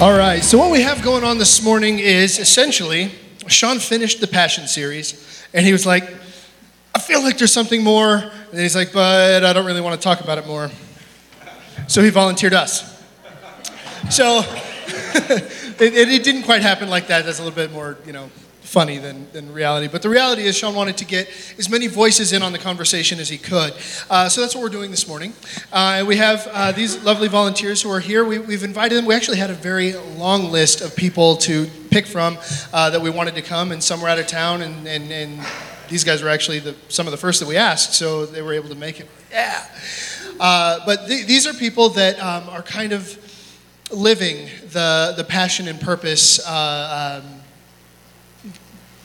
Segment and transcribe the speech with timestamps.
[0.00, 3.12] All right, so what we have going on this morning is essentially
[3.46, 6.12] Sean finished the Passion series, and he was like,
[6.92, 8.16] I feel like there's something more.
[8.16, 10.68] And he's like, but I don't really want to talk about it more.
[11.86, 13.00] So he volunteered us.
[14.10, 14.40] So
[14.88, 17.24] it, it, it didn't quite happen like that.
[17.24, 18.30] That's a little bit more, you know,
[18.64, 19.88] funny than, than reality.
[19.88, 21.28] But the reality is, Sean wanted to get
[21.58, 23.74] as many voices in on the conversation as he could.
[24.10, 25.32] Uh, so that's what we're doing this morning.
[25.72, 28.24] Uh, we have uh, these lovely volunteers who are here.
[28.24, 29.04] We, have invited them.
[29.04, 32.38] We actually had a very long list of people to pick from
[32.72, 35.46] uh, that we wanted to come, and some were out of town, and, and, and
[35.88, 38.54] these guys were actually the, some of the first that we asked, so they were
[38.54, 39.08] able to make it.
[39.30, 39.64] Yeah.
[40.40, 43.20] Uh, but th- these are people that um, are kind of
[43.92, 47.40] living the, the passion and purpose uh, um,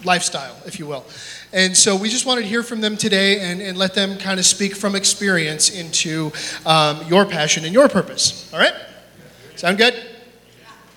[0.03, 1.05] lifestyle, if you will.
[1.51, 4.39] And so we just wanted to hear from them today and, and let them kind
[4.39, 6.31] of speak from experience into
[6.65, 8.51] um, your passion and your purpose.
[8.53, 8.73] All right?
[9.55, 9.95] Sound good?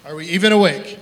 [0.04, 0.98] Are we even awake?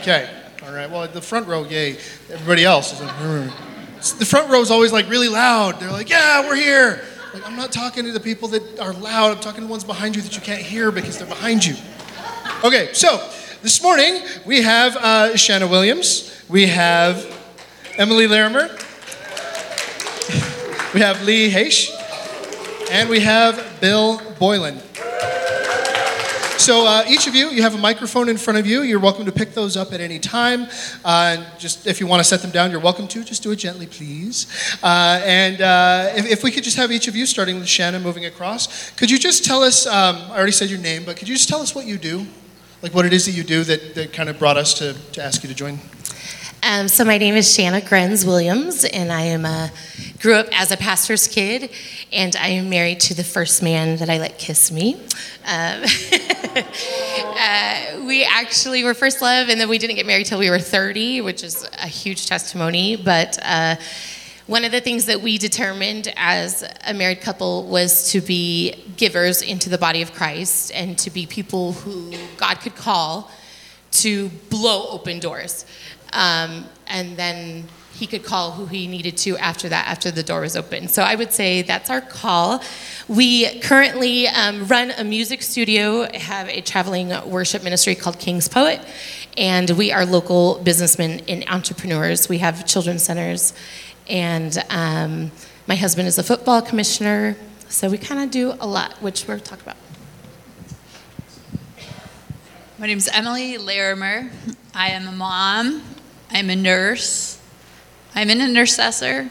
[0.00, 0.28] Okay.
[0.64, 0.90] All right.
[0.90, 1.96] Well, the front row, yay.
[2.30, 4.18] Everybody else is like, mm.
[4.18, 5.80] the front row is always like really loud.
[5.80, 7.02] They're like, yeah, we're here.
[7.32, 9.36] Like, I'm not talking to the people that are loud.
[9.36, 11.74] I'm talking to the ones behind you that you can't hear because they're behind you.
[12.64, 13.18] Okay, so
[13.62, 16.42] this morning we have uh, Shanna Williams.
[16.48, 17.26] We have
[17.96, 18.68] Emily Larimer.
[20.92, 21.88] We have Lee Haish.
[22.90, 24.80] And we have Bill Boylan.
[26.58, 28.82] So uh, each of you, you have a microphone in front of you.
[28.82, 30.66] You're welcome to pick those up at any time.
[31.04, 33.22] Uh, just if you want to set them down, you're welcome to.
[33.22, 34.46] Just do it gently, please.
[34.82, 38.02] Uh, and uh, if, if, we could just have each of you, starting with Shannon,
[38.02, 39.86] moving across, could you just tell us?
[39.86, 42.26] Um, I already said your name, but could you just tell us what you do,
[42.82, 45.22] like what it is that you do that, that kind of brought us to, to
[45.22, 45.78] ask you to join?
[46.62, 49.72] Um, so my name is Shanna Grenz Williams, and I am a,
[50.20, 51.70] grew up as a pastor's kid,
[52.12, 54.94] and I am married to the first man that I let kiss me.
[55.46, 55.82] Um,
[57.36, 60.58] uh, we actually were first love, and then we didn't get married till we were
[60.58, 62.96] 30, which is a huge testimony.
[62.96, 63.76] But uh,
[64.50, 69.42] one of the things that we determined as a married couple was to be givers
[69.42, 73.30] into the body of Christ and to be people who God could call
[73.92, 75.64] to blow open doors.
[76.12, 80.40] Um, and then he could call who he needed to after that, after the door
[80.40, 80.88] was open.
[80.88, 82.60] So I would say that's our call.
[83.06, 88.80] We currently um, run a music studio, have a traveling worship ministry called King's Poet,
[89.36, 92.28] and we are local businessmen and entrepreneurs.
[92.28, 93.52] We have children's centers,
[94.10, 95.30] and um,
[95.66, 97.36] my husband is a football commissioner,
[97.68, 99.76] so we kind of do a lot, which we'll talk about.
[102.78, 104.30] My name is Emily Larimer.
[104.74, 105.82] I am a mom
[106.32, 107.40] I'm a nurse.
[108.14, 109.28] I'm an intercessor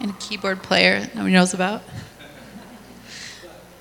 [0.00, 1.82] and a keyboard player nobody knows about.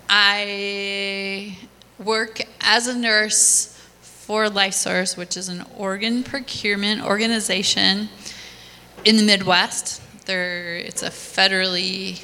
[0.07, 1.57] I
[1.97, 8.09] work as a nurse for LifeSource, which is an organ procurement organization
[9.09, 10.03] in the Midwest.
[10.27, 12.23] There, it's a federally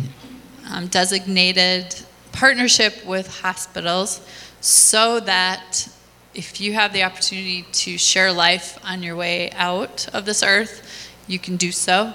[0.69, 1.96] um, designated
[2.31, 4.22] partnership with hospitals
[4.62, 5.90] so that
[6.35, 11.12] if you have the opportunity to share life on your way out of this earth,
[11.25, 12.13] you can do so.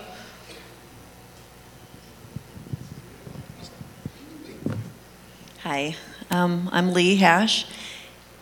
[5.65, 5.97] Hi,
[6.31, 7.67] um, I'm Lee Hash,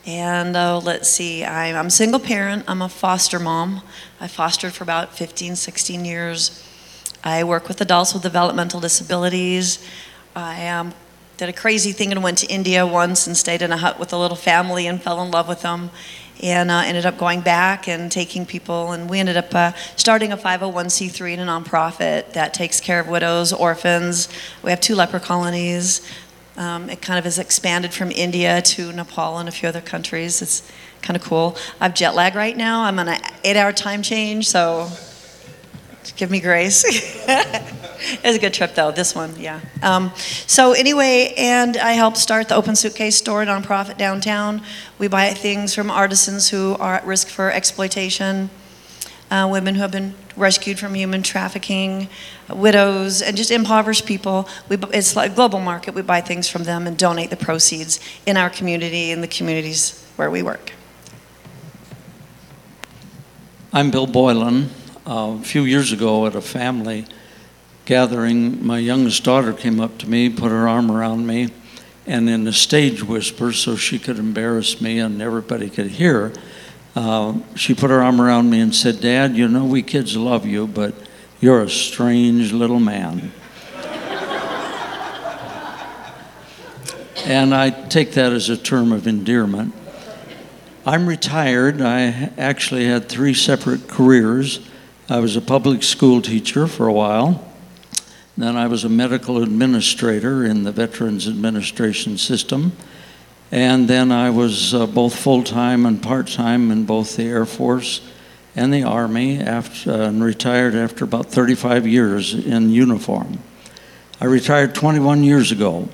[0.05, 3.81] and uh, let's see, I'm, I'm a single parent, I'm a foster mom.
[4.21, 6.65] I fostered for about 15, 16 years.
[7.23, 9.85] I work with adults with developmental disabilities.
[10.35, 10.95] I am
[11.39, 14.13] did a crazy thing and went to India once and stayed in a hut with
[14.13, 15.89] a little family and fell in love with them
[16.43, 20.33] and uh, ended up going back and taking people and we ended up uh, starting
[20.33, 24.29] a 501c3 and a nonprofit that takes care of widows orphans
[24.65, 26.01] we have two leper colonies
[26.57, 30.43] um, it kind of has expanded from india to nepal and a few other countries
[30.43, 30.69] it's
[31.03, 34.03] kind of cool i have jet lag right now i'm on an eight hour time
[34.03, 34.89] change so
[36.17, 36.85] give me grace.
[37.29, 39.61] it was a good trip, though, this one, yeah.
[39.83, 40.13] Um,
[40.47, 44.63] so, anyway, and I helped start the Open Suitcase Store nonprofit downtown.
[44.99, 48.51] We buy things from artisans who are at risk for exploitation,
[49.31, 52.09] uh, women who have been rescued from human trafficking,
[52.49, 54.49] widows, and just impoverished people.
[54.69, 55.95] We, it's like a global market.
[55.95, 60.05] We buy things from them and donate the proceeds in our community, in the communities
[60.17, 60.73] where we work.
[63.71, 64.71] I'm Bill Boylan.
[65.07, 67.05] Uh, a few years ago at a family
[67.85, 71.51] gathering, my youngest daughter came up to me, put her arm around me,
[72.07, 76.33] and in a stage whisper, so she could embarrass me and everybody could hear,
[76.97, 80.47] uh, she put her arm around me and said, Dad, you know we kids love
[80.47, 80.95] you, but
[81.39, 83.33] you're a strange little man.
[87.27, 89.75] and I take that as a term of endearment.
[90.89, 91.83] I'm retired.
[91.83, 94.67] I actually had three separate careers.
[95.11, 97.47] I was a public school teacher for a while.
[98.39, 102.73] Then I was a medical administrator in the Veterans Administration System.
[103.53, 107.45] And then I was uh, both full time and part time in both the Air
[107.45, 108.01] Force
[108.57, 113.41] and the Army after, uh, and retired after about 35 years in uniform.
[114.23, 115.91] I retired 21 years ago.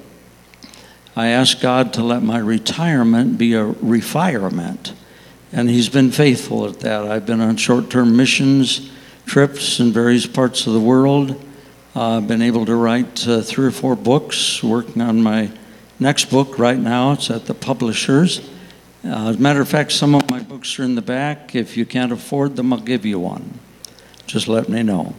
[1.16, 4.94] I asked God to let my retirement be a refirement,
[5.52, 7.06] and He's been faithful at that.
[7.06, 8.90] I've been on short term missions
[9.26, 11.40] trips in various parts of the world.
[11.94, 15.50] Uh, I've been able to write uh, three or four books, working on my
[16.00, 17.12] next book right now.
[17.12, 18.40] It's at the publishers.
[19.04, 21.54] Uh, as a matter of fact, some of my books are in the back.
[21.54, 23.60] If you can't afford them, I'll give you one.
[24.26, 25.14] Just let me know.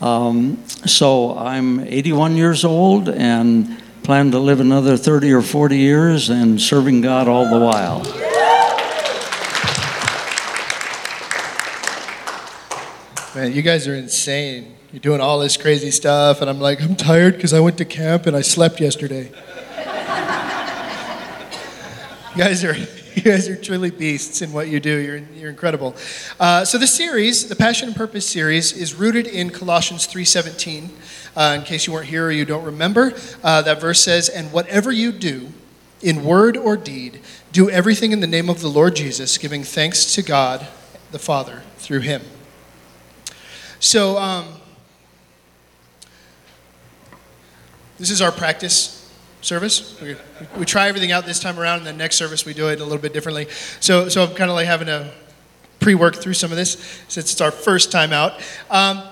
[0.00, 6.28] Um, so I'm 81 years old and plan to live another 30 or 40 years
[6.28, 8.02] and serving God all the while.
[13.34, 14.74] Man, you guys are insane.
[14.92, 17.84] You're doing all this crazy stuff, and I'm like, I'm tired because I went to
[17.84, 19.30] camp and I slept yesterday.
[22.32, 22.74] you guys are.
[23.14, 24.96] You guys are truly beasts in what you do.
[24.96, 25.94] You're, you're incredible.
[26.40, 30.88] Uh, so the series, the Passion and Purpose series, is rooted in Colossians 3:17.
[31.34, 34.52] Uh, in case you weren't here or you don't remember, uh, that verse says, "And
[34.52, 35.48] whatever you do,
[36.02, 37.20] in word or deed,
[37.52, 40.66] do everything in the name of the Lord Jesus, giving thanks to God
[41.10, 42.22] the Father through Him."
[43.80, 44.60] So, um,
[47.98, 49.10] this is our practice
[49.42, 50.00] service.
[50.00, 50.16] We,
[50.58, 52.84] we try everything out this time around, and the next service we do it a
[52.84, 53.48] little bit differently.
[53.80, 55.10] So, so I'm kind of like having to
[55.80, 56.72] pre-work through some of this
[57.08, 58.40] since it's our first time out.
[58.70, 59.02] Um,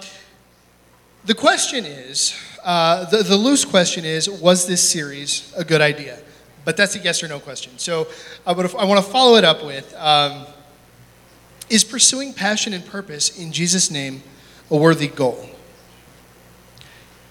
[1.24, 2.34] the question is,
[2.64, 6.18] uh, the, the loose question is, was this series a good idea?
[6.64, 7.78] But that's a yes or no question.
[7.78, 8.06] So
[8.46, 10.46] I, I want to follow it up with, um,
[11.68, 14.22] is pursuing passion and purpose in Jesus' name
[14.70, 15.48] a worthy goal?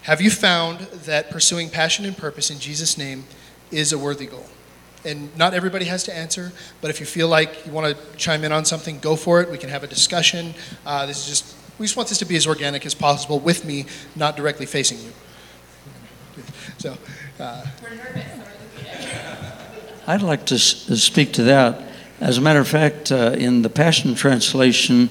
[0.02, 3.24] Have you found that pursuing passion and purpose in Jesus' name
[3.70, 4.46] is a worthy goal?
[5.04, 8.44] And not everybody has to answer, but if you feel like you want to chime
[8.44, 9.50] in on something, go for it.
[9.50, 10.54] We can have a discussion.
[10.84, 13.64] Uh, this is just, we just want this to be as organic as possible with
[13.64, 15.10] me, not directly facing you.
[16.76, 16.98] So,
[17.40, 17.64] uh,
[20.06, 21.80] I'd like to speak to that.
[22.20, 25.08] As a matter of fact, uh, in the Passion Translation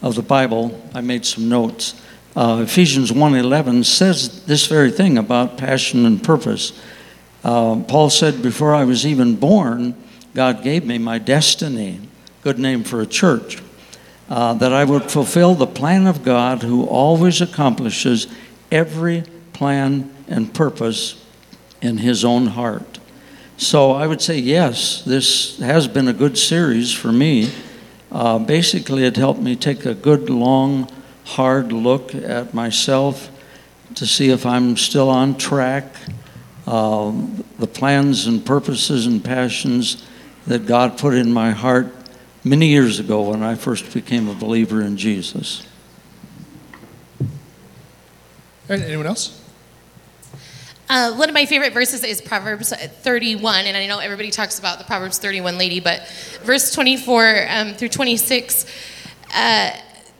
[0.00, 2.00] of the Bible, I made some notes.
[2.36, 6.72] Uh, Ephesians 1:11 says this very thing about passion and purpose.
[7.42, 9.96] Uh, Paul said, "Before I was even born,
[10.36, 11.98] God gave me my destiny."
[12.44, 13.58] Good name for a church.
[14.28, 18.26] Uh, that I would fulfill the plan of God, who always accomplishes
[18.70, 21.22] every plan and purpose
[21.82, 22.98] in His own heart.
[23.56, 27.50] So I would say yes, this has been a good series for me.
[28.10, 30.90] Uh, basically, it helped me take a good, long,
[31.24, 33.30] hard look at myself
[33.94, 35.84] to see if I'm still on track.
[36.66, 37.12] Uh,
[37.58, 40.06] the plans and purposes and passions
[40.46, 41.92] that God put in my heart
[42.44, 45.66] many years ago when I first became a believer in Jesus.
[48.68, 49.38] anyone else?
[50.88, 54.78] Uh, one of my favorite verses is Proverbs 31, and I know everybody talks about
[54.78, 56.06] the Proverbs 31 lady, but
[56.42, 58.66] verse 24 um, through 26
[59.34, 59.70] uh,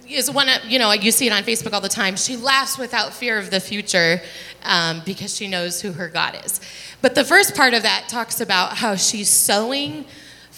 [0.09, 2.17] is one of, you know, you see it on Facebook all the time.
[2.17, 4.23] She laughs without fear of the future
[4.62, 6.61] um, because she knows who her God is.
[7.02, 10.07] But the first part of that talks about how she's sowing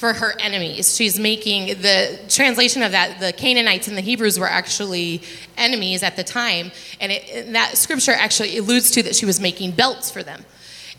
[0.04, 0.94] for her enemies.
[0.94, 5.22] She's making the translation of that, the Canaanites and the Hebrews were actually
[5.56, 6.72] enemies at the time.
[7.00, 10.44] And, it, and that scripture actually alludes to that she was making belts for them.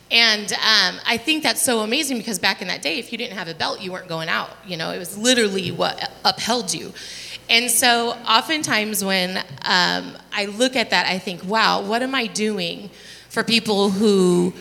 [0.10, 3.38] And um, I think that's so amazing because back in that day, if you didn't
[3.38, 4.50] have a belt, you weren't going out.
[4.66, 6.92] You know, it was literally what upheld you.
[7.48, 12.26] And so, oftentimes, when um, I look at that, I think, wow, what am I
[12.26, 12.90] doing
[13.30, 14.52] for people who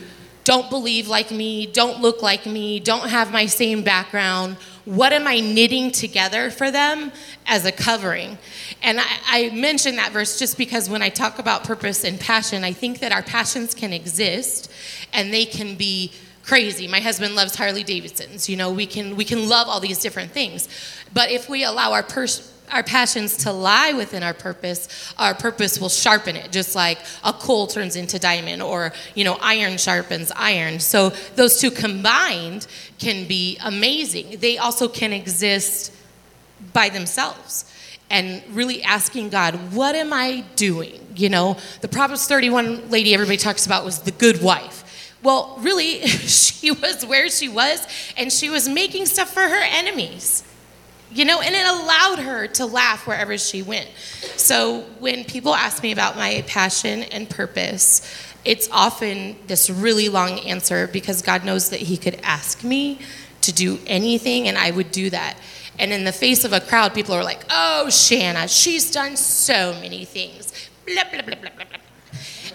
[0.44, 4.56] don't believe like me, don't look like me, don't have my same background.
[4.84, 7.10] What am I knitting together for them
[7.46, 8.36] as a covering?
[8.82, 12.62] And I, I mention that verse just because when I talk about purpose and passion,
[12.62, 14.70] I think that our passions can exist
[15.14, 16.12] and they can be
[16.44, 16.86] crazy.
[16.86, 18.48] My husband loves Harley Davidsons.
[18.48, 20.68] You know, we can we can love all these different things.
[21.14, 25.80] But if we allow our pers- our passions to lie within our purpose, our purpose
[25.80, 30.32] will sharpen it, just like a coal turns into diamond or, you know, iron sharpens
[30.34, 30.80] iron.
[30.80, 32.66] So those two combined
[32.98, 34.38] can be amazing.
[34.40, 35.92] They also can exist
[36.72, 37.70] by themselves
[38.10, 41.00] and really asking God, what am I doing?
[41.16, 44.82] You know, the Proverbs 31 lady everybody talks about was the good wife.
[45.22, 50.44] Well, really, she was where she was, and she was making stuff for her enemies.
[51.14, 53.88] You know, and it allowed her to laugh wherever she went.
[54.36, 58.02] So when people ask me about my passion and purpose,
[58.44, 62.98] it's often this really long answer because God knows that He could ask me
[63.42, 65.38] to do anything and I would do that.
[65.78, 69.72] And in the face of a crowd, people are like, oh, Shanna, she's done so
[69.74, 70.52] many things.
[70.86, 71.78] Blah, blah, blah, blah, blah, blah.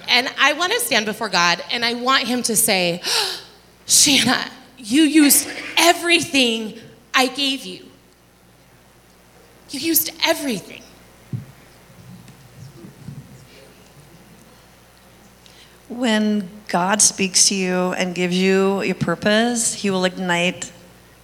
[0.10, 3.02] And I want to stand before God and I want Him to say,
[3.86, 5.48] Shanna, you used
[5.78, 6.78] everything
[7.14, 7.89] I gave you.
[9.72, 10.82] You used everything.
[15.88, 20.72] When God speaks to you and gives you your purpose, He will ignite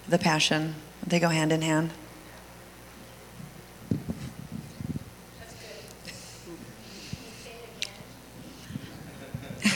[0.08, 0.76] the passion.
[1.04, 1.90] They go hand in hand.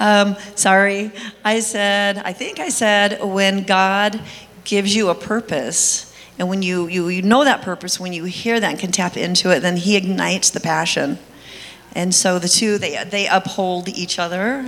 [0.00, 1.12] Um, sorry,
[1.44, 4.18] I said, I think I said, when God
[4.64, 6.09] gives you a purpose,
[6.40, 9.14] and when you, you, you know that purpose, when you hear that and can tap
[9.14, 11.18] into it, then He ignites the passion.
[11.92, 14.64] And so the two, they, they uphold each other.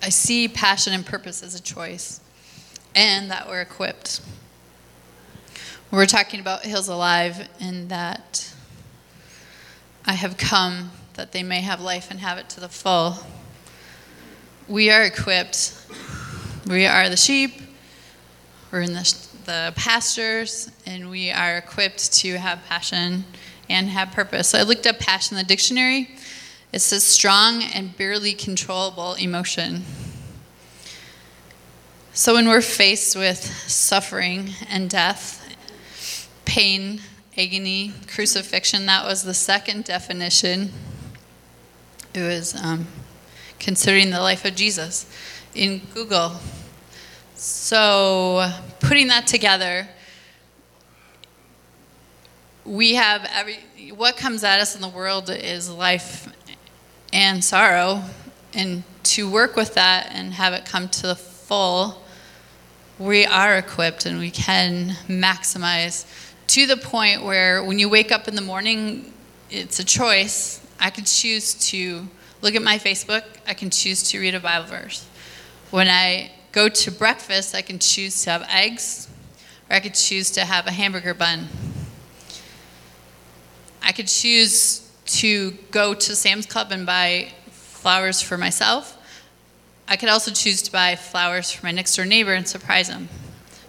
[0.00, 2.20] I see passion and purpose as a choice,
[2.94, 4.20] and that we're equipped.
[5.90, 8.54] We're talking about Hills Alive, and that
[10.04, 13.16] I have come that they may have life and have it to the full.
[14.68, 15.76] We are equipped.
[16.66, 17.60] We are the sheep.
[18.70, 19.16] We're in the,
[19.46, 23.24] the pastures, and we are equipped to have passion
[23.68, 24.50] and have purpose.
[24.50, 26.10] So I looked up passion in the dictionary.
[26.72, 29.82] It says strong and barely controllable emotion.
[32.14, 35.56] So when we're faced with suffering and death,
[36.44, 37.00] pain,
[37.36, 40.70] agony, crucifixion, that was the second definition.
[42.14, 42.86] It was um,
[43.58, 45.06] considering the life of Jesus
[45.54, 46.32] in Google.
[47.34, 49.88] So putting that together,
[52.64, 53.58] we have every
[53.94, 56.32] what comes at us in the world is life
[57.12, 58.02] and sorrow
[58.54, 62.00] and to work with that and have it come to the full
[62.98, 66.06] we are equipped and we can maximize
[66.46, 69.12] to the point where when you wake up in the morning
[69.50, 70.64] it's a choice.
[70.80, 72.08] I could choose to
[72.40, 73.24] look at my facebook.
[73.46, 75.06] I can choose to read a bible verse
[75.72, 79.08] when i go to breakfast i can choose to have eggs
[79.68, 81.48] or i could choose to have a hamburger bun
[83.82, 88.96] I could choose to go to Sam's Club and buy flowers for myself.
[89.88, 93.08] I could also choose to buy flowers for my next door neighbor and surprise him.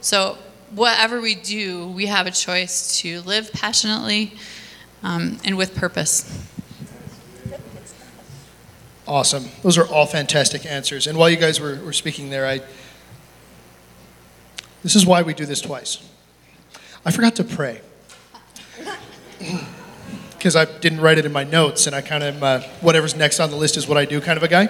[0.01, 0.37] So,
[0.69, 4.33] whatever we do, we have a choice to live passionately
[5.01, 6.47] um, and with purpose.
[9.07, 9.45] Awesome.
[9.61, 11.07] Those are all fantastic answers.
[11.07, 12.61] And while you guys were, were speaking there, I
[14.83, 15.97] this is why we do this twice.
[17.05, 17.81] I forgot to pray.
[20.37, 23.39] Because I didn't write it in my notes, and I kind of, uh, whatever's next
[23.39, 24.65] on the list is what I do kind of a guy.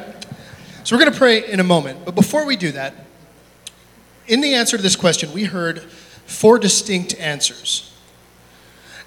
[0.84, 2.06] So we're going to pray in a moment.
[2.06, 2.94] But before we do that,
[4.28, 5.82] in the answer to this question, we heard
[6.28, 7.92] four distinct answers.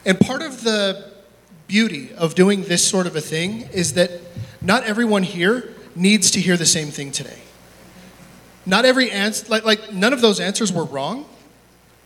[0.04, 1.12] And part of the
[1.68, 4.10] beauty of doing this sort of a thing is that
[4.66, 7.38] not everyone here needs to hear the same thing today.
[8.66, 11.24] Not every answer, like, like none of those answers were wrong,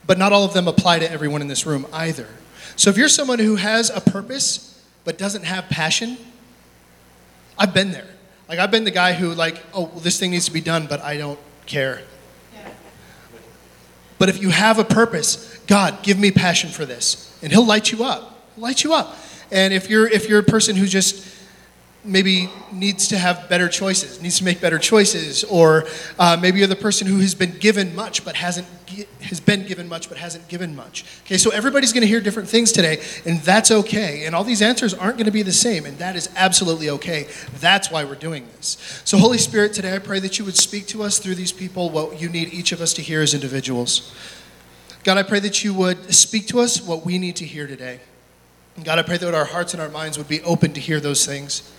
[0.06, 2.26] but not all of them apply to everyone in this room either.
[2.76, 6.18] So if you're someone who has a purpose but doesn't have passion,
[7.58, 8.08] I've been there.
[8.46, 10.86] Like I've been the guy who like, oh, well, this thing needs to be done,
[10.86, 12.02] but I don't care.
[14.18, 17.90] But if you have a purpose, God, give me passion for this, and He'll light
[17.90, 18.44] you up.
[18.54, 19.16] He'll light you up.
[19.50, 21.39] And if you're if you're a person who just
[22.04, 25.84] maybe needs to have better choices, needs to make better choices, or
[26.18, 28.66] uh, maybe you're the person who has been given much but hasn't
[29.20, 31.04] has been given much but hasn't given much.
[31.24, 34.24] Okay, so everybody's going to hear different things today, and that's okay.
[34.24, 37.28] And all these answers aren't going to be the same, and that is absolutely okay.
[37.60, 39.02] That's why we're doing this.
[39.04, 41.90] So, Holy Spirit, today I pray that you would speak to us through these people
[41.90, 44.12] what you need each of us to hear as individuals.
[45.04, 48.00] God, I pray that you would speak to us what we need to hear today.
[48.76, 51.00] And God, I pray that our hearts and our minds would be open to hear
[51.00, 51.70] those things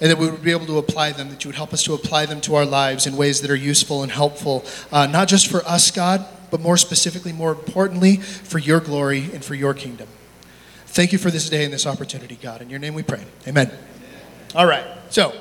[0.00, 1.94] and that we would be able to apply them, that you would help us to
[1.94, 5.46] apply them to our lives in ways that are useful and helpful, uh, not just
[5.46, 10.08] for us, God, but more specifically, more importantly, for your glory and for your kingdom.
[10.86, 12.62] Thank you for this day and this opportunity, God.
[12.62, 13.24] In your name we pray.
[13.48, 13.70] Amen.
[14.54, 14.84] All right.
[15.10, 15.34] So,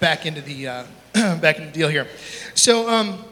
[0.00, 0.84] back into the uh,
[1.14, 2.08] back into the deal here.
[2.54, 3.24] So, um,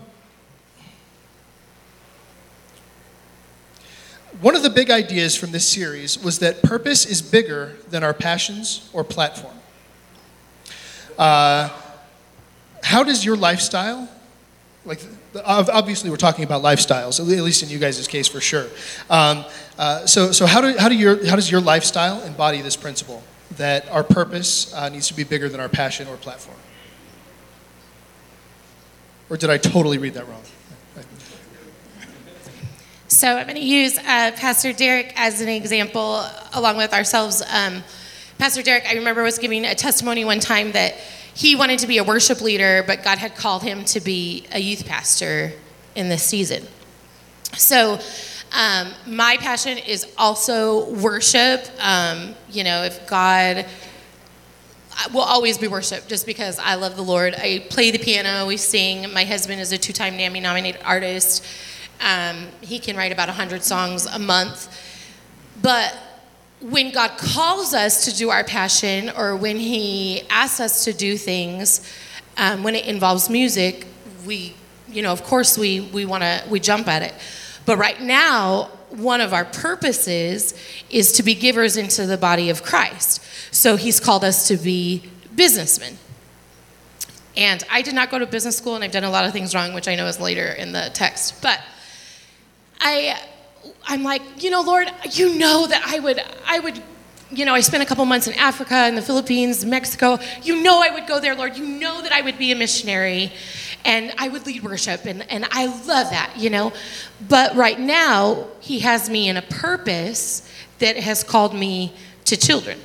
[4.40, 8.14] one of the big ideas from this series was that purpose is bigger than our
[8.14, 9.54] passions or platform.
[11.20, 11.68] Uh,
[12.82, 14.08] how does your lifestyle
[14.86, 15.00] like
[15.44, 18.66] obviously we're talking about lifestyles, at least in you guys' case for sure.
[19.10, 19.44] Um,
[19.78, 23.22] uh, so so how do how do your how does your lifestyle embody this principle
[23.58, 26.56] that our purpose uh, needs to be bigger than our passion or platform?
[29.28, 30.42] Or did I totally read that wrong?
[33.08, 36.24] So I'm going to use uh, Pastor Derek as an example,
[36.54, 37.42] along with ourselves.
[37.52, 37.82] Um,
[38.40, 40.94] Pastor Derek, I remember was giving a testimony one time that
[41.34, 44.58] he wanted to be a worship leader, but God had called him to be a
[44.58, 45.52] youth pastor
[45.94, 46.66] in this season.
[47.58, 48.00] So,
[48.52, 51.66] um, my passion is also worship.
[51.80, 53.66] Um, you know, if God
[55.12, 57.34] will always be worship just because I love the Lord.
[57.34, 59.12] I play the piano, we sing.
[59.12, 61.44] My husband is a two time NAMI nominated artist.
[62.00, 64.74] Um, he can write about 100 songs a month.
[65.60, 65.94] But
[66.60, 71.16] when God calls us to do our passion or when He asks us to do
[71.16, 71.80] things,
[72.36, 73.86] um, when it involves music,
[74.26, 74.54] we,
[74.88, 77.14] you know, of course we, we want to, we jump at it.
[77.64, 80.54] But right now, one of our purposes
[80.90, 83.22] is to be givers into the body of Christ.
[83.50, 85.96] So He's called us to be businessmen.
[87.36, 89.54] And I did not go to business school, and I've done a lot of things
[89.54, 91.40] wrong, which I know is later in the text.
[91.40, 91.60] But
[92.80, 93.18] I
[93.86, 96.82] I'm like, you know, Lord, you know that I would, I would,
[97.30, 100.18] you know, I spent a couple months in Africa, in the Philippines, Mexico.
[100.42, 101.56] You know I would go there, Lord.
[101.56, 103.32] You know that I would be a missionary
[103.84, 105.04] and I would lead worship.
[105.06, 106.72] And, and I love that, you know.
[107.28, 110.48] But right now, He has me in a purpose
[110.78, 112.78] that has called me to children.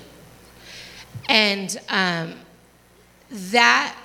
[1.27, 2.35] And um,
[3.29, 3.95] that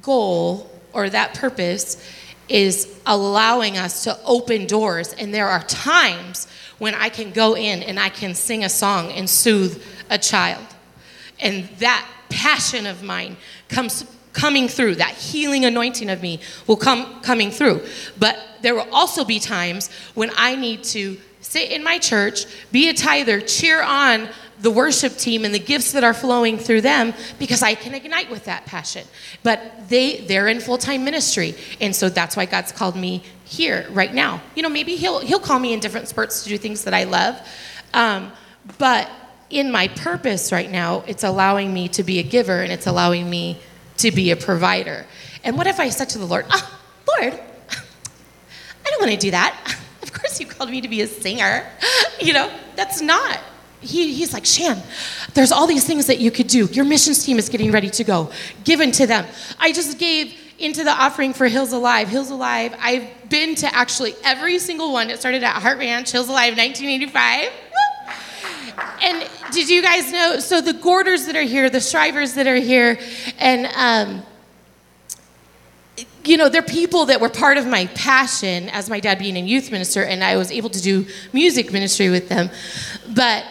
[0.00, 2.02] goal or that purpose
[2.48, 5.12] is allowing us to open doors.
[5.14, 9.10] And there are times when I can go in and I can sing a song
[9.12, 10.66] and soothe a child.
[11.40, 13.36] And that passion of mine
[13.68, 17.82] comes coming through that healing anointing of me will come coming through
[18.18, 22.88] but there will also be times when i need to sit in my church be
[22.88, 24.28] a tither cheer on
[24.62, 28.30] the worship team and the gifts that are flowing through them because I can ignite
[28.30, 29.06] with that passion.
[29.42, 31.54] But they they're in full-time ministry.
[31.80, 34.40] And so that's why God's called me here right now.
[34.54, 37.04] You know, maybe he'll he'll call me in different spurts to do things that I
[37.04, 37.36] love.
[37.92, 38.32] Um,
[38.78, 39.10] but
[39.50, 43.28] in my purpose right now, it's allowing me to be a giver and it's allowing
[43.28, 43.58] me
[43.98, 45.04] to be a provider.
[45.44, 46.78] And what if I said to the Lord, oh,
[47.08, 47.34] Lord,
[47.70, 49.78] I don't want to do that.
[50.22, 51.66] Course, you called me to be a singer.
[52.20, 53.40] You know, that's not
[53.82, 54.80] he, he's like, Shan,
[55.34, 56.66] there's all these things that you could do.
[56.66, 58.30] Your missions team is getting ready to go.
[58.64, 59.26] Given to them.
[59.58, 62.08] I just gave into the offering for Hills Alive.
[62.08, 65.10] Hills Alive, I've been to actually every single one.
[65.10, 67.50] It started at Heart Ranch, Hills Alive, 1985.
[69.02, 70.38] and did you guys know?
[70.38, 72.98] So the Gorders that are here, the Strivers that are here,
[73.38, 74.22] and um,
[76.24, 79.40] you know, they're people that were part of my passion as my dad being a
[79.40, 82.50] youth minister, and I was able to do music ministry with them.
[83.14, 83.44] But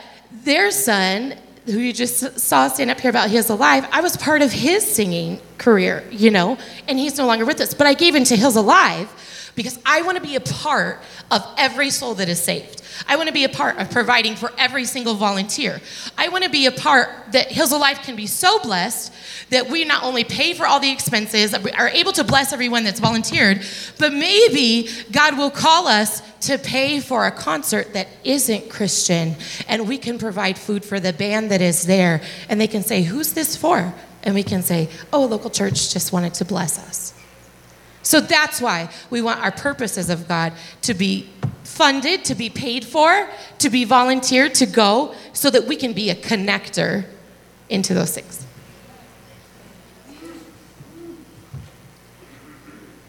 [0.43, 4.41] their son, who you just saw stand up here about Hills Alive, I was part
[4.41, 6.57] of his singing career, you know,
[6.87, 7.73] and he's no longer with us.
[7.73, 9.09] But I gave into Hills Alive
[9.55, 12.81] because I want to be a part of every soul that is saved.
[13.07, 15.81] I want to be a part of providing for every single volunteer.
[16.17, 19.13] I want to be a part that Hills Alive can be so blessed
[19.49, 22.99] that we not only pay for all the expenses, are able to bless everyone that's
[22.99, 23.61] volunteered,
[23.97, 29.35] but maybe God will call us to pay for a concert that isn't Christian
[29.67, 33.03] and we can provide food for the band that is there and they can say,
[33.03, 33.93] Who's this for?
[34.23, 37.20] And we can say, Oh, a local church just wanted to bless us.
[38.03, 41.29] So that's why we want our purposes of God to be
[41.63, 46.09] funded, to be paid for, to be volunteered, to go, so that we can be
[46.09, 47.05] a connector
[47.69, 48.45] into those things.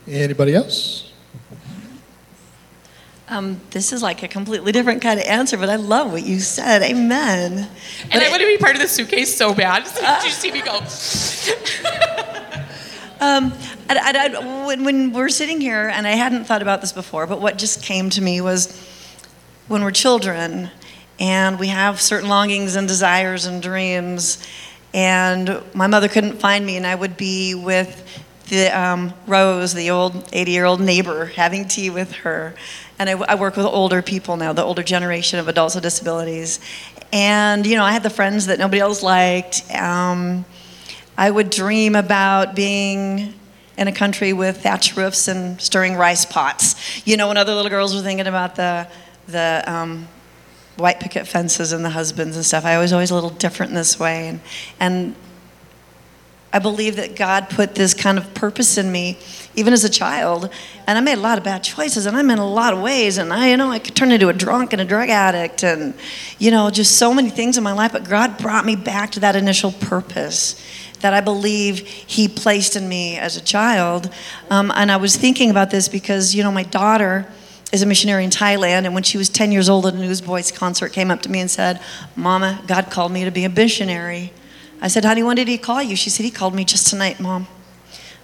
[0.07, 1.13] Anybody else?
[3.29, 6.39] Um, this is like a completely different kind of answer, but I love what you
[6.39, 6.83] said.
[6.83, 7.53] Amen.
[7.53, 9.85] And but I want to be part of the suitcase so bad.
[9.95, 10.81] Did you see me go?
[13.23, 13.53] um,
[13.89, 17.41] I, I, when, when we're sitting here, and I hadn't thought about this before, but
[17.41, 18.77] what just came to me was
[19.69, 20.71] when we're children
[21.21, 24.45] and we have certain longings and desires and dreams,
[24.93, 29.91] and my mother couldn't find me, and I would be with the um, Rose, the
[29.91, 32.57] old 80 year old neighbor, having tea with her.
[32.99, 36.59] And I, I, work with older people now, the older generation of adults with disabilities.
[37.13, 39.63] And, you know, I had the friends that nobody else liked.
[39.73, 40.45] Um,
[41.17, 43.35] I would dream about being
[43.77, 46.75] in a country with thatch roofs and stirring rice pots.
[47.07, 48.87] You know, when other little girls were thinking about the,
[49.29, 50.09] the um,
[50.77, 53.77] white picket fences and the husbands and stuff, I was always a little different in
[53.77, 54.29] this way.
[54.29, 54.41] And,
[54.81, 55.15] and
[56.55, 59.17] I believe that God put this kind of purpose in me,
[59.57, 60.51] even as a child.
[60.87, 63.17] And I made a lot of bad choices, and I'm in a lot of ways.
[63.17, 65.95] And I, you know, I could turn into a drunk and a drug addict, and
[66.39, 67.93] you know, just so many things in my life.
[67.93, 70.63] But God brought me back to that initial purpose
[71.01, 74.11] that I believe He placed in me as a child.
[74.51, 77.27] Um, and I was thinking about this because, you know, my daughter
[77.73, 80.53] is a missionary in Thailand, and when she was 10 years old at a Newsboys
[80.53, 81.81] concert, came up to me and said,
[82.15, 84.35] "Mama, God called me to be a missionary."
[84.83, 85.95] I said, honey, when did he call you?
[85.95, 87.47] She said, he called me just tonight, mom.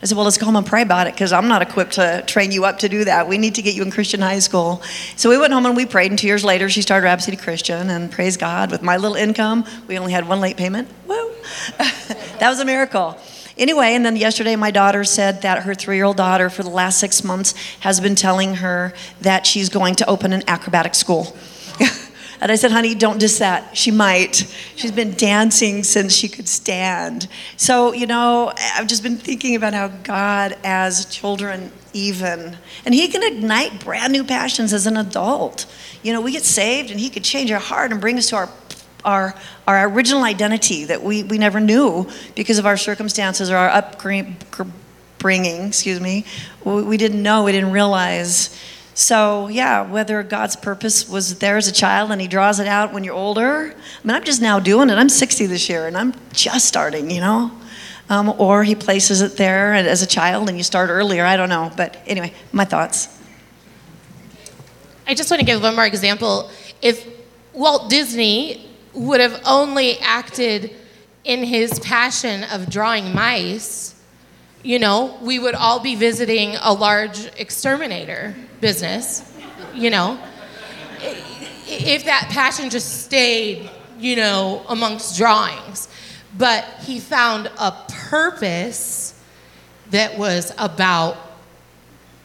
[0.03, 2.25] I said, well, let's go home and pray about it because I'm not equipped to
[2.27, 3.29] train you up to do that.
[3.29, 4.83] We need to get you in Christian high school.
[5.15, 7.37] So we went home and we prayed, and two years later, she started Rapid City
[7.37, 10.89] Christian, and praise God, with my little income, we only had one late payment.
[11.07, 11.33] Woo!
[11.79, 13.17] that was a miracle.
[13.57, 16.71] Anyway, and then yesterday, my daughter said that her three year old daughter, for the
[16.71, 21.37] last six months, has been telling her that she's going to open an acrobatic school.
[22.41, 23.77] And I said, honey, don't diss that.
[23.77, 24.47] She might.
[24.77, 27.27] She's been dancing since she could stand.
[27.57, 33.09] So, you know, I've just been thinking about how God, as children, even, and He
[33.09, 35.67] can ignite brand new passions as an adult.
[36.03, 38.37] You know, we get saved and He could change our heart and bring us to
[38.37, 38.49] our
[39.05, 39.35] our,
[39.67, 44.37] our original identity that we, we never knew because of our circumstances or our upbringing,
[45.69, 46.25] excuse me.
[46.65, 48.57] We didn't know, we didn't realize.
[48.99, 52.93] So, yeah, whether God's purpose was there as a child and He draws it out
[52.93, 53.73] when you're older.
[53.73, 54.95] I mean, I'm just now doing it.
[54.95, 57.53] I'm 60 this year and I'm just starting, you know?
[58.11, 61.25] Um, or He places it there as a child and you start earlier.
[61.25, 61.71] I don't know.
[61.77, 63.23] But anyway, my thoughts.
[65.07, 66.51] I just want to give one more example.
[66.83, 67.07] If
[67.53, 70.75] Walt Disney would have only acted
[71.23, 73.95] in his passion of drawing mice,
[74.63, 79.33] you know, we would all be visiting a large exterminator business,
[79.75, 80.19] you know.
[81.67, 85.89] If that passion just stayed, you know, amongst drawings.
[86.37, 89.21] But he found a purpose
[89.91, 91.17] that was about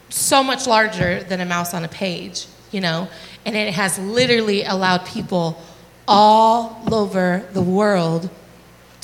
[0.08, 3.08] so much larger than a mouse on a page, you know,
[3.44, 5.60] and it has literally allowed people
[6.06, 8.30] all over the world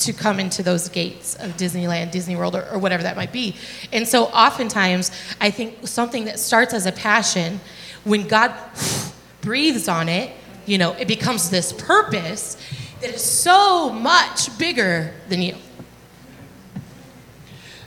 [0.00, 3.54] to come into those gates of Disneyland, Disney World, or, or, whatever that might be.
[3.92, 5.10] And so oftentimes,
[5.40, 7.60] I think something that starts as a passion,
[8.04, 8.54] when God
[9.42, 10.32] breathes on it,
[10.66, 12.56] you know, it becomes this purpose
[13.00, 15.56] that is so much bigger than you.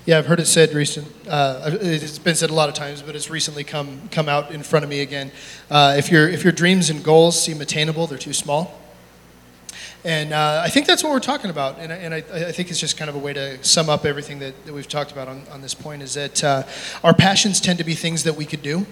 [0.05, 1.07] Yeah, I've heard it said recent.
[1.27, 4.61] Uh, it's been said a lot of times, but it's recently come come out in
[4.61, 5.31] front of me again.
[5.71, 8.82] Uh, if your if your dreams and goals seem attainable, they're too small.
[10.05, 11.79] And uh, I think that's what we're talking about.
[11.79, 14.39] And, and I, I, think it's just kind of a way to sum up everything
[14.39, 16.63] that, that we've talked about on, on this point is that uh,
[17.05, 18.85] our passions tend to be things that we could do.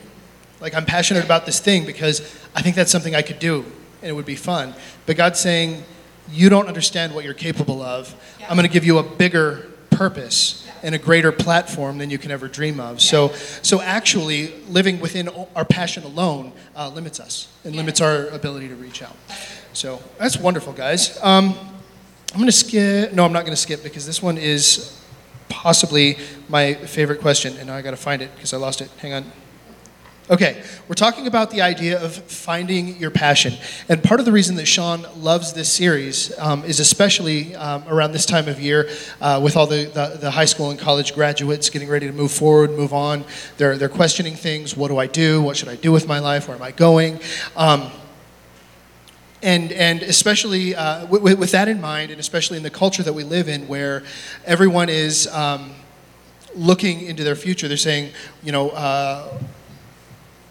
[0.61, 2.21] Like, I'm passionate about this thing because
[2.55, 3.65] I think that's something I could do
[4.01, 4.73] and it would be fun.
[5.05, 5.83] But God's saying,
[6.29, 8.15] You don't understand what you're capable of.
[8.47, 12.31] I'm going to give you a bigger purpose and a greater platform than you can
[12.31, 13.01] ever dream of.
[13.01, 13.29] So,
[13.61, 18.75] so actually, living within our passion alone uh, limits us and limits our ability to
[18.75, 19.15] reach out.
[19.73, 21.17] So that's wonderful, guys.
[21.23, 21.55] Um,
[22.33, 23.13] I'm going to skip.
[23.13, 25.01] No, I'm not going to skip because this one is
[25.49, 26.17] possibly
[26.49, 28.89] my favorite question, and now I got to find it because I lost it.
[28.97, 29.31] Hang on.
[30.29, 33.53] Okay, we're talking about the idea of finding your passion.
[33.89, 38.13] And part of the reason that Sean loves this series um, is especially um, around
[38.13, 41.69] this time of year uh, with all the, the, the, high school and college graduates
[41.69, 43.25] getting ready to move forward, move on.
[43.57, 44.77] They're, they're questioning things.
[44.77, 45.41] What do I do?
[45.41, 46.47] What should I do with my life?
[46.47, 47.19] Where am I going?
[47.57, 47.91] Um,
[49.43, 53.13] and, and especially uh, with, with, that in mind, and especially in the culture that
[53.13, 54.03] we live in, where
[54.45, 55.71] everyone is um,
[56.55, 58.11] looking into their future, they're saying,
[58.43, 59.33] you know, uh,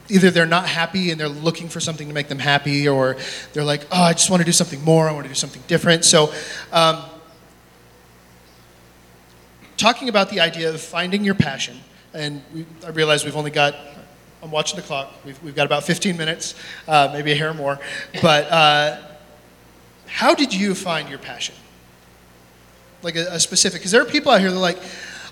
[0.08, 3.16] either they're not happy and they're looking for something to make them happy, or
[3.52, 5.62] they're like, oh, I just want to do something more, I want to do something
[5.68, 6.04] different.
[6.04, 6.32] So,
[6.72, 7.04] um,
[9.76, 11.78] talking about the idea of finding your passion,
[12.12, 12.42] and
[12.84, 13.74] I realize we've only got
[14.42, 15.12] I'm watching the clock.
[15.24, 16.54] We've, we've got about 15 minutes,
[16.88, 17.78] uh, maybe a hair more.
[18.22, 19.00] But uh,
[20.06, 21.54] how did you find your passion?
[23.02, 24.78] Like a, a specific, because there are people out here that are like,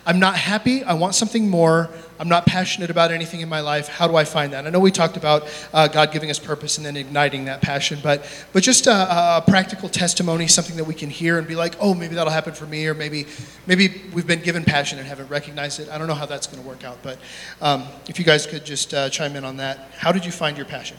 [0.07, 0.83] I'm not happy.
[0.85, 1.91] I want something more.
[2.19, 3.89] I'm not passionate about anything in my life.
[3.89, 4.67] How do I find that?
[4.67, 8.01] I know we talked about uh, God giving us purpose and then igniting that passion,
[8.03, 8.93] but but just a,
[9.39, 12.55] a, practical testimony, something that we can hear and be like, oh, maybe that'll happen
[12.55, 13.27] for me, or maybe
[13.67, 15.89] maybe we've been given passion and haven't recognized it.
[15.89, 17.19] I don't know how that's going to work out, but
[17.61, 19.91] um, if you guys could just uh, chime in on that.
[19.97, 20.97] How did you find your passion?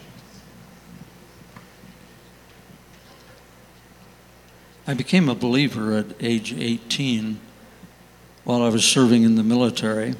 [4.86, 7.38] I became a believer at age 18
[8.50, 10.16] while I was serving in the military.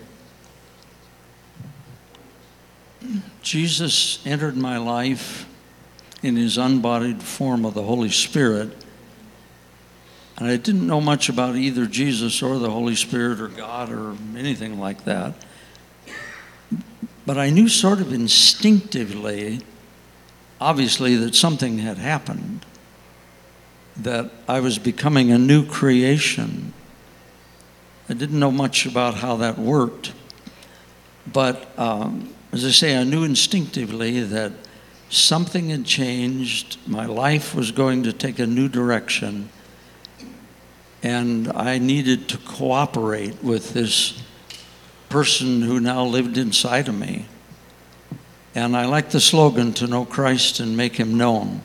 [3.42, 5.48] Jesus entered my life
[6.22, 8.70] in his unbodied form of the Holy Spirit.
[10.36, 14.14] And I didn't know much about either Jesus or the Holy Spirit or God or
[14.36, 15.34] anything like that.
[17.26, 19.60] But I knew sort of instinctively,
[20.60, 22.64] obviously, that something had happened,
[23.96, 26.74] that I was becoming a new creation.
[28.10, 30.12] I didn't know much about how that worked.
[31.32, 34.50] But um, as I say, I knew instinctively that
[35.10, 36.76] something had changed.
[36.88, 39.48] My life was going to take a new direction.
[41.04, 44.20] And I needed to cooperate with this
[45.08, 47.26] person who now lived inside of me.
[48.56, 51.62] And I like the slogan to know Christ and make him known.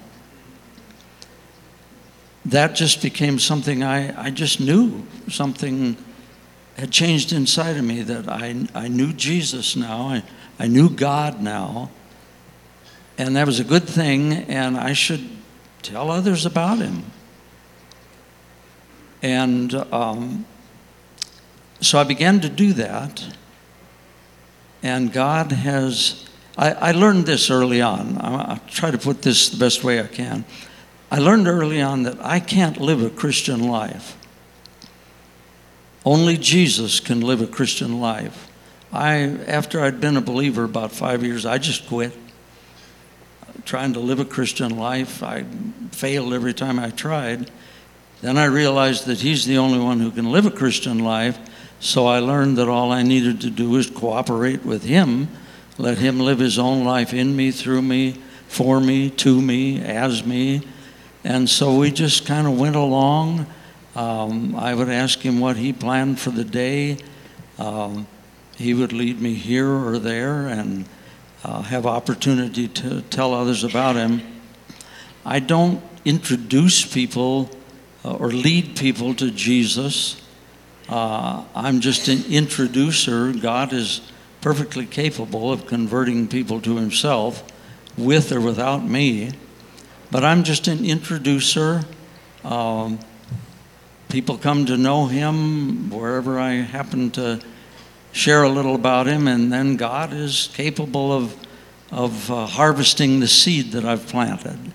[2.46, 5.08] That just became something I, I just knew.
[5.28, 5.98] Something
[6.78, 10.10] had changed inside of me that I, I knew Jesus now.
[10.10, 10.24] I,
[10.60, 11.90] I knew God now.
[13.18, 15.30] And that was a good thing, and I should
[15.82, 17.04] tell others about him.
[19.22, 20.46] And um,
[21.80, 23.26] so I began to do that.
[24.84, 26.26] And God has,
[26.58, 28.18] I, I learned this early on.
[28.20, 30.44] I'll try to put this the best way I can.
[31.10, 34.18] I learned early on that I can't live a Christian life.
[36.06, 38.48] Only Jesus can live a Christian life.
[38.94, 42.13] I, after I'd been a believer about five years, I just quit
[43.65, 45.24] trying to live a Christian life.
[45.24, 45.44] I
[45.91, 47.50] failed every time I tried.
[48.22, 51.38] Then I realized that He's the only one who can live a Christian life.
[51.80, 55.28] So I learned that all I needed to do was cooperate with Him,
[55.78, 58.13] let Him live His own life in me, through me,
[58.48, 60.62] for me, to me, as me.
[61.24, 63.48] And so we just kind of went along.
[63.96, 66.98] Um, I would ask Him what He planned for the day.
[67.58, 68.08] Um,
[68.58, 70.86] he would lead me here or there and
[71.44, 74.22] uh, have opportunity to tell others about Him.
[75.26, 77.50] I don't introduce people
[78.04, 80.22] uh, or lead people to Jesus.
[80.88, 83.34] Uh, I'm just an introducer.
[83.34, 84.02] God is
[84.42, 87.44] perfectly capable of converting people to Himself
[87.98, 89.32] with or without me.
[90.12, 91.84] But I'm just an introducer.
[92.44, 93.00] Um,
[94.10, 97.41] people come to know Him wherever I happen to
[98.12, 101.36] share a little about Him, and then God is capable of,
[101.91, 104.74] of uh, harvesting the seed that I've planted.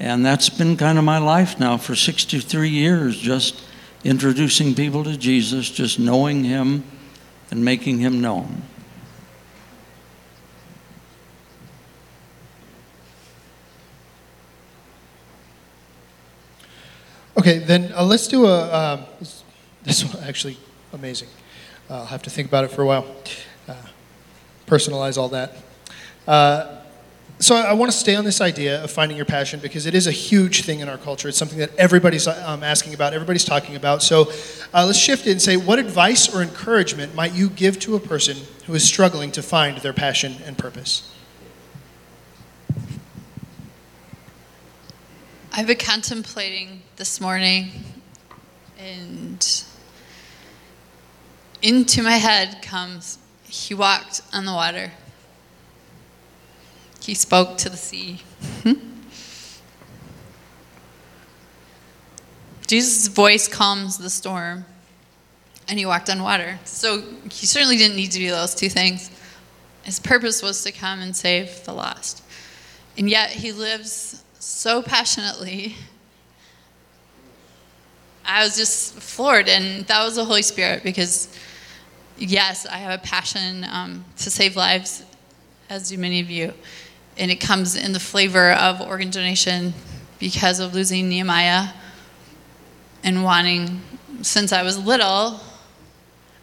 [0.00, 3.62] And that's been kind of my life now for 63 years, just
[4.04, 6.84] introducing people to Jesus, just knowing Him
[7.50, 8.62] and making Him known.
[17.38, 19.06] Okay, then uh, let's do a.
[19.20, 19.44] This,
[19.84, 20.58] this one actually
[20.92, 21.28] amazing.
[21.88, 23.06] Uh, I'll have to think about it for a while.
[23.68, 23.76] Uh,
[24.66, 25.52] personalize all that.
[26.26, 26.80] Uh,
[27.38, 29.94] so I, I want to stay on this idea of finding your passion because it
[29.94, 31.28] is a huge thing in our culture.
[31.28, 34.02] It's something that everybody's um, asking about, everybody's talking about.
[34.02, 34.32] So
[34.74, 38.00] uh, let's shift it and say, what advice or encouragement might you give to a
[38.00, 41.14] person who is struggling to find their passion and purpose?
[45.50, 47.70] I've been contemplating this morning,
[48.78, 49.64] and
[51.62, 54.92] into my head comes He walked on the water,
[57.00, 58.20] He spoke to the sea.
[58.62, 58.74] Hmm?
[62.66, 64.66] Jesus' voice calms the storm,
[65.66, 66.58] and He walked on water.
[66.64, 69.10] So He certainly didn't need to do those two things.
[69.82, 72.22] His purpose was to come and save the lost.
[72.98, 75.74] And yet, He lives so passionately.
[78.24, 81.34] I was just floored, and that was the Holy Spirit because,
[82.18, 85.04] yes, I have a passion um, to save lives,
[85.70, 86.52] as do many of you.
[87.16, 89.74] And it comes in the flavor of organ donation
[90.18, 91.70] because of losing Nehemiah
[93.02, 93.80] and wanting,
[94.22, 95.40] since I was little,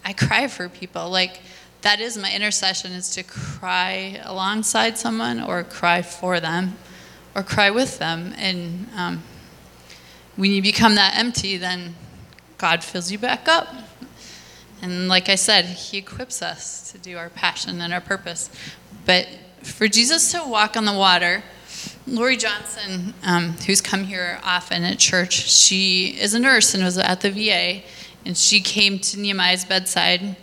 [0.03, 1.09] I cry for people.
[1.09, 1.39] Like,
[1.81, 6.77] that is my intercession, is to cry alongside someone or cry for them
[7.35, 8.33] or cry with them.
[8.37, 9.23] And um,
[10.35, 11.95] when you become that empty, then
[12.57, 13.67] God fills you back up.
[14.81, 18.49] And like I said, He equips us to do our passion and our purpose.
[19.05, 19.27] But
[19.61, 21.43] for Jesus to walk on the water,
[22.07, 26.97] Lori Johnson, um, who's come here often at church, she is a nurse and was
[26.97, 27.83] at the VA.
[28.25, 30.35] And she came to Nehemiah's bedside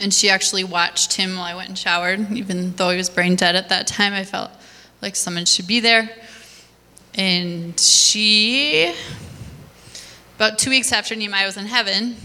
[0.00, 2.30] and she actually watched him while I went and showered.
[2.32, 4.50] Even though he was brain dead at that time, I felt
[5.02, 6.10] like someone should be there.
[7.14, 8.94] And she,
[10.36, 12.16] about two weeks after Nehemiah was in heaven,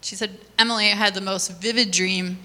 [0.00, 2.38] she said, Emily had the most vivid dream.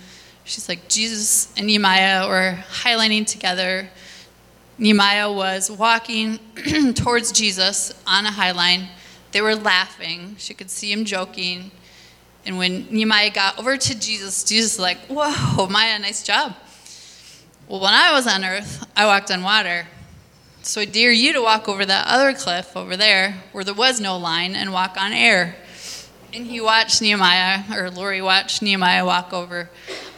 [0.45, 3.89] She's like, Jesus and Nehemiah were highlining together.
[4.77, 6.39] Nehemiah was walking
[6.95, 8.87] towards Jesus on a high line.
[9.31, 10.35] They were laughing.
[10.39, 11.69] She could see him joking.
[12.45, 16.55] And when Nehemiah got over to Jesus, Jesus was like, Whoa, Maya, nice job.
[17.67, 19.87] Well, when I was on earth, I walked on water.
[20.63, 23.99] So I dare you to walk over that other cliff over there where there was
[23.99, 25.55] no line and walk on air.
[26.33, 29.69] And he watched Nehemiah, or Lori watched Nehemiah walk over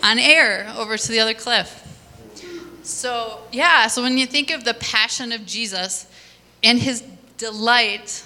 [0.04, 1.80] on air over to the other cliff.
[2.84, 6.08] So, yeah, so when you think of the passion of Jesus
[6.62, 7.02] and his
[7.38, 8.24] delight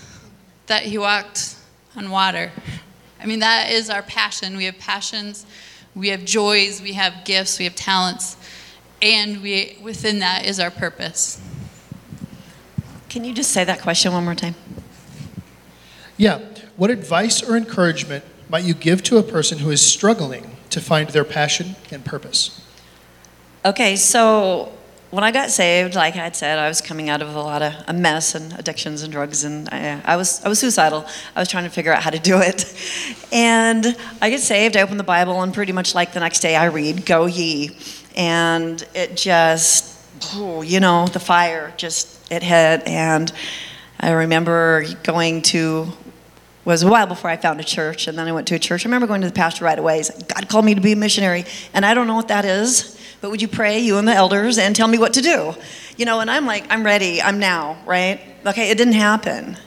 [0.66, 1.56] that he walked
[1.96, 2.52] on water,
[3.22, 4.58] I mean, that is our passion.
[4.58, 5.46] We have passions,
[5.96, 8.38] we have joys, we have gifts, we have talents,
[9.02, 11.42] and we, within that is our purpose.
[13.10, 14.56] Can you just say that question one more time?
[16.18, 16.40] Yeah.
[16.76, 21.10] What advice or encouragement might you give to a person who is struggling to find
[21.10, 22.62] their passion and purpose?
[23.66, 24.72] Okay, so
[25.10, 27.62] when I got saved, like I had said, I was coming out of a lot
[27.62, 31.06] of a mess and addictions and drugs, and I, I was I was suicidal.
[31.36, 32.66] I was trying to figure out how to do it,
[33.32, 34.76] and I get saved.
[34.76, 37.78] I open the Bible, and pretty much like the next day, I read "Go ye,"
[38.18, 39.96] and it just,
[40.34, 43.32] oh, you know, the fire just it hit, and
[44.00, 45.88] I remember going to
[46.66, 48.86] was a while before I found a church, and then I went to a church.
[48.86, 49.98] I remember going to the pastor right away.
[49.98, 52.44] He's like, God called me to be a missionary, and I don't know what that
[52.44, 55.54] is, but would you pray, you and the elders, and tell me what to do?
[55.96, 58.20] You know, and I'm like, I'm ready, I'm now, right?
[58.46, 59.58] Okay, it didn't happen.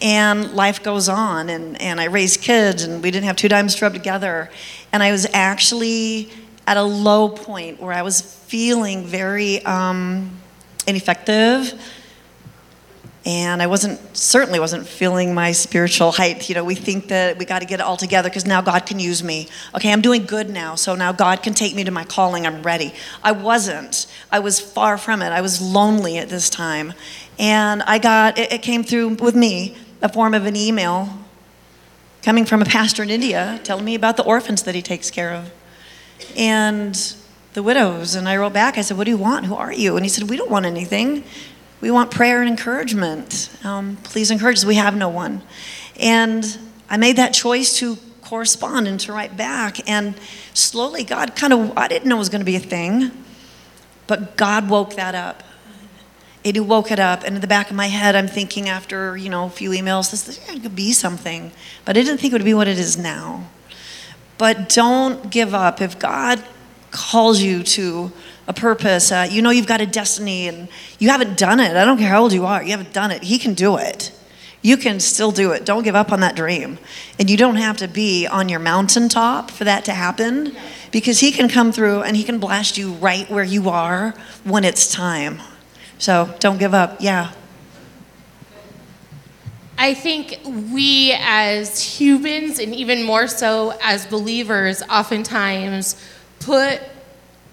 [0.00, 3.74] And life goes on, and, and I raised kids, and we didn't have two dimes
[3.74, 4.50] to rub together.
[4.92, 6.30] And I was actually
[6.66, 10.30] at a low point where I was feeling very um,
[10.86, 11.72] ineffective
[13.26, 16.48] and I wasn't certainly wasn't feeling my spiritual height.
[16.48, 18.86] You know, we think that we got to get it all together because now God
[18.86, 19.48] can use me.
[19.74, 22.46] Okay, I'm doing good now, so now God can take me to my calling.
[22.46, 22.94] I'm ready.
[23.24, 24.06] I wasn't.
[24.30, 25.30] I was far from it.
[25.30, 26.94] I was lonely at this time,
[27.36, 31.08] and I got it, it came through with me a form of an email
[32.22, 35.32] coming from a pastor in India telling me about the orphans that he takes care
[35.32, 35.50] of,
[36.36, 37.14] and
[37.54, 38.14] the widows.
[38.14, 38.78] And I wrote back.
[38.78, 39.46] I said, "What do you want?
[39.46, 41.24] Who are you?" And he said, "We don't want anything."
[41.80, 43.50] We want prayer and encouragement.
[43.62, 44.64] Um, please encourage us.
[44.64, 45.42] We have no one.
[46.00, 49.88] And I made that choice to correspond and to write back.
[49.88, 50.14] And
[50.54, 53.10] slowly, God kind of, I didn't know it was going to be a thing,
[54.06, 55.42] but God woke that up.
[56.42, 57.24] It woke it up.
[57.24, 60.10] And in the back of my head, I'm thinking after, you know, a few emails,
[60.10, 61.52] this, this could be something.
[61.84, 63.48] But I didn't think it would be what it is now.
[64.38, 65.80] But don't give up.
[65.80, 66.42] If God
[66.90, 68.12] calls you to
[68.46, 69.12] a purpose.
[69.12, 70.68] Uh, you know you've got a destiny and
[70.98, 71.76] you haven't done it.
[71.76, 73.22] I don't care how old you are, you haven't done it.
[73.22, 74.12] He can do it.
[74.62, 75.64] You can still do it.
[75.64, 76.78] Don't give up on that dream.
[77.18, 80.56] And you don't have to be on your mountaintop for that to happen
[80.90, 84.64] because He can come through and He can blast you right where you are when
[84.64, 85.40] it's time.
[85.98, 86.96] So don't give up.
[87.00, 87.32] Yeah.
[89.78, 95.96] I think we as humans, and even more so as believers, oftentimes
[96.40, 96.80] put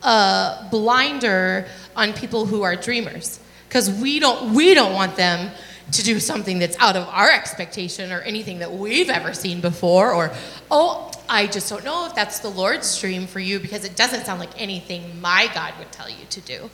[0.03, 5.51] a blinder on people who are dreamers because we don't we don't want them
[5.91, 10.11] to do something that's out of our expectation or anything that we've ever seen before
[10.11, 10.31] or
[10.69, 14.25] oh I just don't know if that's the Lord's dream for you because it doesn't
[14.25, 16.69] sound like anything my God would tell you to do.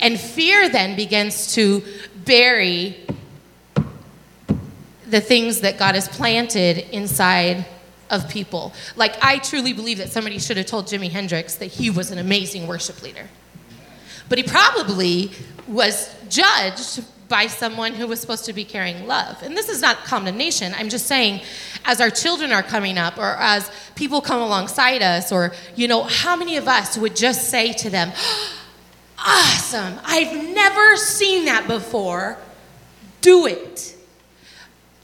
[0.00, 1.82] And fear then begins to
[2.24, 2.96] bury
[5.12, 7.66] the things that God has planted inside
[8.08, 8.72] of people.
[8.96, 12.16] Like, I truly believe that somebody should have told Jimi Hendrix that he was an
[12.16, 13.28] amazing worship leader.
[14.30, 15.30] But he probably
[15.68, 19.42] was judged by someone who was supposed to be carrying love.
[19.42, 20.72] And this is not condemnation.
[20.78, 21.42] I'm just saying,
[21.84, 26.04] as our children are coming up, or as people come alongside us, or, you know,
[26.04, 28.12] how many of us would just say to them,
[29.18, 32.38] Awesome, I've never seen that before.
[33.20, 33.91] Do it.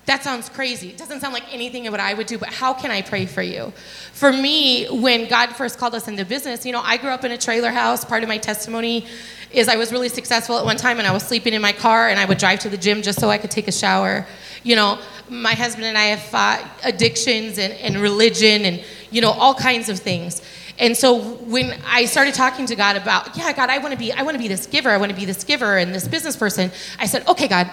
[0.09, 0.89] That sounds crazy.
[0.89, 3.27] It doesn't sound like anything of what I would do, but how can I pray
[3.27, 3.75] for you?
[4.15, 7.33] For me, when God first called us into business, you know, I grew up in
[7.33, 8.07] a trailer house.
[8.07, 9.05] Part of my testimony
[9.51, 12.09] is I was really successful at one time and I was sleeping in my car
[12.09, 14.27] and I would drive to the gym just so I could take a shower.
[14.63, 19.33] You know, my husband and I have fought addictions and, and religion and, you know,
[19.33, 20.41] all kinds of things.
[20.79, 24.11] And so when I started talking to God about, yeah, God, I want to be,
[24.11, 26.35] I want to be this giver, I want to be this giver and this business
[26.35, 27.71] person, I said, okay, God,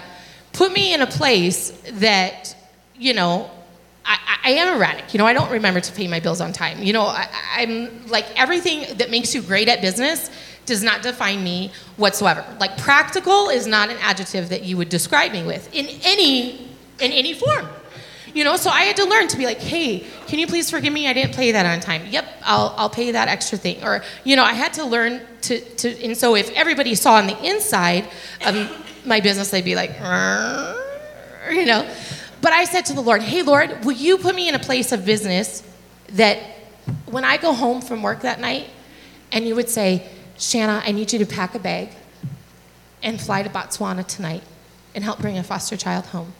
[0.56, 2.56] put me in a place that,
[2.96, 3.50] you know,
[4.06, 5.12] I, I, am erratic.
[5.12, 6.82] You know, I don't remember to pay my bills on time.
[6.82, 10.30] You know, I, I'm like everything that makes you great at business
[10.64, 12.44] does not define me whatsoever.
[12.58, 16.68] Like practical is not an adjective that you would describe me with in any
[17.00, 17.68] in any form.
[18.32, 20.92] You know, so I had to learn to be like, hey, can you please forgive
[20.92, 21.08] me?
[21.08, 22.02] I didn't pay that on time.
[22.10, 23.82] Yep, I'll, I'll pay that extra thing.
[23.82, 27.28] Or, you know, I had to learn to, to and so if everybody saw on
[27.28, 28.06] the inside
[28.44, 28.54] of
[29.06, 29.90] my business, they'd be like,
[31.50, 31.88] you know.
[32.40, 34.92] but I said to the Lord, Hey, Lord, will you put me in a place
[34.92, 35.62] of business
[36.12, 36.38] that
[37.06, 38.68] when I go home from work that night
[39.32, 41.90] and you would say, Shanna, I need you to pack a bag
[43.02, 44.42] and fly to Botswana tonight
[44.94, 46.32] and help bring a foster child home,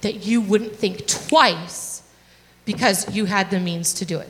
[0.00, 2.02] that you wouldn't think twice
[2.64, 4.28] because you had the means to do it.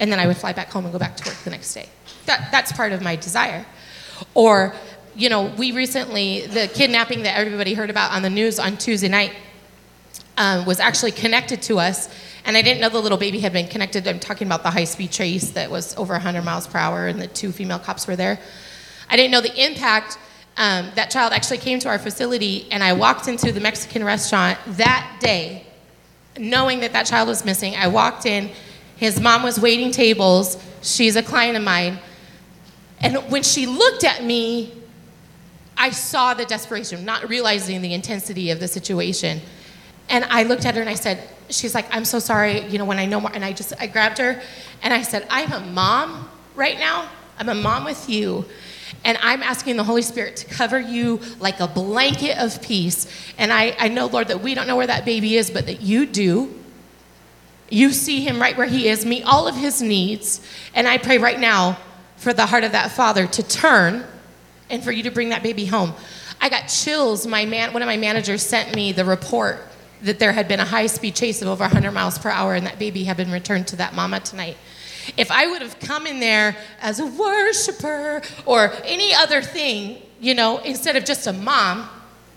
[0.00, 1.88] And then I would fly back home and go back to work the next day.
[2.26, 3.64] That, that's part of my desire.
[4.34, 4.74] Or,
[5.16, 9.08] you know, we recently, the kidnapping that everybody heard about on the news on Tuesday
[9.08, 9.32] night
[10.36, 12.08] um, was actually connected to us.
[12.44, 14.06] And I didn't know the little baby had been connected.
[14.08, 17.20] I'm talking about the high speed chase that was over 100 miles per hour and
[17.20, 18.38] the two female cops were there.
[19.08, 20.18] I didn't know the impact.
[20.56, 24.56] Um, that child actually came to our facility, and I walked into the Mexican restaurant
[24.66, 25.66] that day,
[26.38, 27.74] knowing that that child was missing.
[27.74, 28.50] I walked in,
[28.96, 30.56] his mom was waiting tables.
[30.80, 31.98] She's a client of mine.
[33.00, 34.72] And when she looked at me,
[35.76, 39.40] I saw the desperation, not realizing the intensity of the situation.
[40.08, 42.86] And I looked at her and I said, She's like, I'm so sorry, you know,
[42.86, 43.30] when I know more.
[43.32, 44.40] And I just, I grabbed her
[44.82, 47.08] and I said, I'm a mom right now.
[47.38, 48.46] I'm a mom with you.
[49.04, 53.06] And I'm asking the Holy Spirit to cover you like a blanket of peace.
[53.36, 55.82] And I, I know, Lord, that we don't know where that baby is, but that
[55.82, 56.54] you do.
[57.68, 60.40] You see him right where he is, meet all of his needs.
[60.74, 61.78] And I pray right now
[62.16, 64.06] for the heart of that father to turn
[64.70, 65.92] and for you to bring that baby home.
[66.40, 67.26] I got chills.
[67.26, 69.60] My man, one of my managers sent me the report
[70.02, 72.66] that there had been a high speed chase of over 100 miles per hour and
[72.66, 74.56] that baby had been returned to that mama tonight.
[75.16, 80.34] If I would have come in there as a worshiper or any other thing, you
[80.34, 81.88] know, instead of just a mom,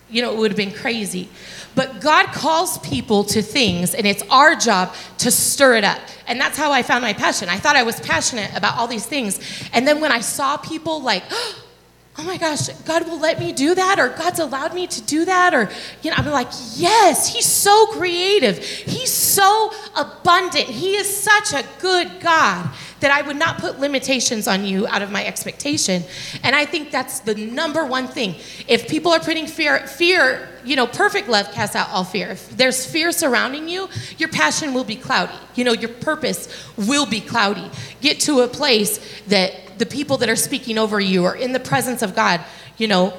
[0.09, 1.30] you know, it would have been crazy.
[1.75, 5.99] But God calls people to things, and it's our job to stir it up.
[6.28, 7.49] And that's how I found my passion.
[7.49, 9.39] I thought I was passionate about all these things.
[9.73, 11.23] And then when I saw people like,
[12.20, 15.26] oh my gosh, God will let me do that, or God's allowed me to do
[15.26, 15.70] that, or,
[16.01, 18.57] you know, I'm like, yes, He's so creative.
[18.57, 20.65] He's so abundant.
[20.65, 25.03] He is such a good God that I would not put limitations on you out
[25.03, 26.03] of my expectation.
[26.43, 28.36] And I think that's the number one thing.
[28.68, 32.30] If people are putting fear, fear, you know, perfect love casts out all fear.
[32.32, 33.88] If there's fear surrounding you,
[34.18, 35.38] your passion will be cloudy.
[35.53, 37.70] You know, your purpose will be cloudy.
[38.01, 41.59] Get to a place that the people that are speaking over you or in the
[41.59, 42.43] presence of God,
[42.78, 43.13] you know,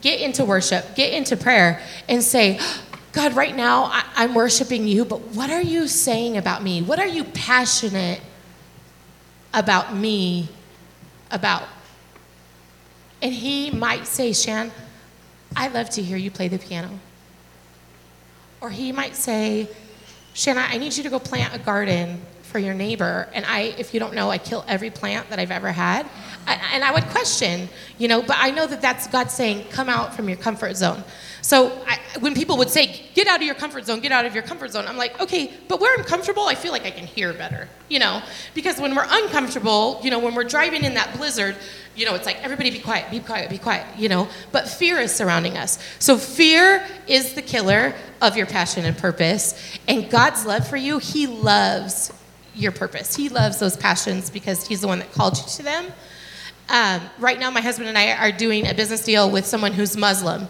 [0.00, 2.60] get into worship, get into prayer, and say,
[3.12, 6.80] God, right now I, am worshiping you, but what are you saying about me?
[6.80, 8.20] What are you passionate
[9.52, 10.48] about me
[11.30, 11.64] about?
[13.20, 14.70] And he might say, Shan,
[15.56, 17.00] I love to hear you play the piano.
[18.60, 19.68] Or he might say,
[20.34, 22.20] Shanna, I need you to go plant a garden
[22.50, 23.28] for your neighbor.
[23.32, 26.06] And I, if you don't know, I kill every plant that I've ever had.
[26.46, 30.14] And I would question, you know, but I know that that's God saying, come out
[30.14, 31.04] from your comfort zone.
[31.42, 34.34] So I, when people would say, get out of your comfort zone, get out of
[34.34, 37.06] your comfort zone, I'm like, okay, but where I'm comfortable, I feel like I can
[37.06, 38.22] hear better, you know?
[38.54, 41.56] Because when we're uncomfortable, you know, when we're driving in that blizzard,
[41.94, 44.28] you know, it's like, everybody be quiet, be quiet, be quiet, you know?
[44.52, 45.78] But fear is surrounding us.
[45.98, 49.78] So fear is the killer of your passion and purpose.
[49.88, 52.12] And God's love for you, He loves
[52.60, 53.16] your purpose.
[53.16, 55.86] He loves those passions because He's the one that called you to them.
[56.68, 59.96] Um, right now, my husband and I are doing a business deal with someone who's
[59.96, 60.46] Muslim.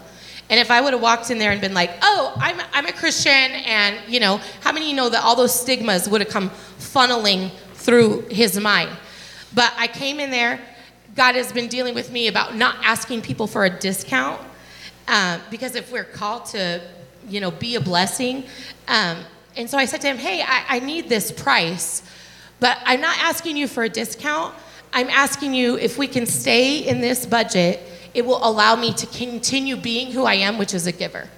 [0.51, 2.91] And if I would have walked in there and been like, oh, I'm, I'm a
[2.91, 7.51] Christian, and, you know, how many know that all those stigmas would have come funneling
[7.73, 8.91] through his mind?
[9.55, 10.59] But I came in there,
[11.15, 14.41] God has been dealing with me about not asking people for a discount.
[15.07, 16.81] Um, because if we're called to,
[17.27, 18.43] you know, be a blessing,
[18.87, 19.17] um,
[19.55, 22.03] and so I said to him, Hey, I, I need this price,
[22.59, 24.55] but I'm not asking you for a discount.
[24.93, 27.81] I'm asking you if we can stay in this budget,
[28.13, 31.29] it will allow me to continue being who I am, which is a giver.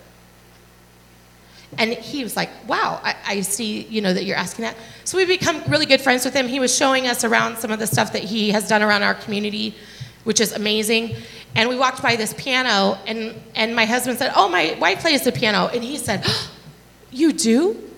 [1.78, 4.76] And he was like, wow, I, I, see, you know, that you're asking that.
[5.06, 6.48] So we become really good friends with him.
[6.48, 9.16] He was showing us around some of the stuff that he has done around our
[9.16, 9.76] community,
[10.24, 11.16] which is amazing.
[11.56, 15.24] And we walked by this piano, and, and my husband said, oh, my wife plays
[15.24, 15.68] the piano.
[15.74, 16.52] And he said, oh,
[17.12, 17.93] you do?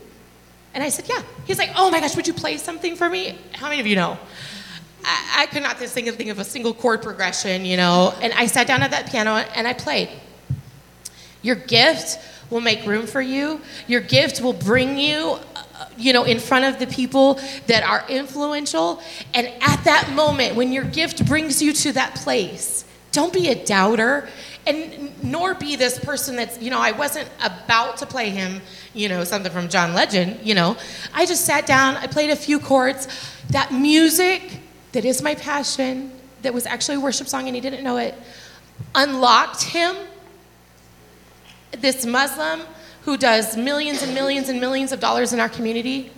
[0.76, 1.24] And I said, Yeah.
[1.46, 3.40] He's like, Oh my gosh, would you play something for me?
[3.54, 4.20] How many of you know?
[5.04, 8.14] I, I could not think of, think of a single chord progression, you know.
[8.22, 10.10] And I sat down at that piano and I played.
[11.42, 12.20] Your gift
[12.50, 13.62] will make room for you.
[13.88, 18.04] Your gift will bring you, uh, you know, in front of the people that are
[18.10, 19.02] influential.
[19.34, 23.66] And at that moment, when your gift brings you to that place, don't be a
[23.66, 24.28] doubter
[24.68, 28.62] and nor be this person that's, you know, I wasn't about to play him,
[28.94, 30.78] you know, something from John Legend, you know.
[31.14, 33.08] I just sat down, I played a few chords.
[33.50, 34.60] That music
[34.94, 36.12] that is my passion,
[36.42, 38.16] that was actually a worship song and he didn't know it,
[38.96, 39.96] unlocked him.
[41.72, 42.62] This Muslim
[43.06, 46.12] who does millions and millions and millions of dollars in our community.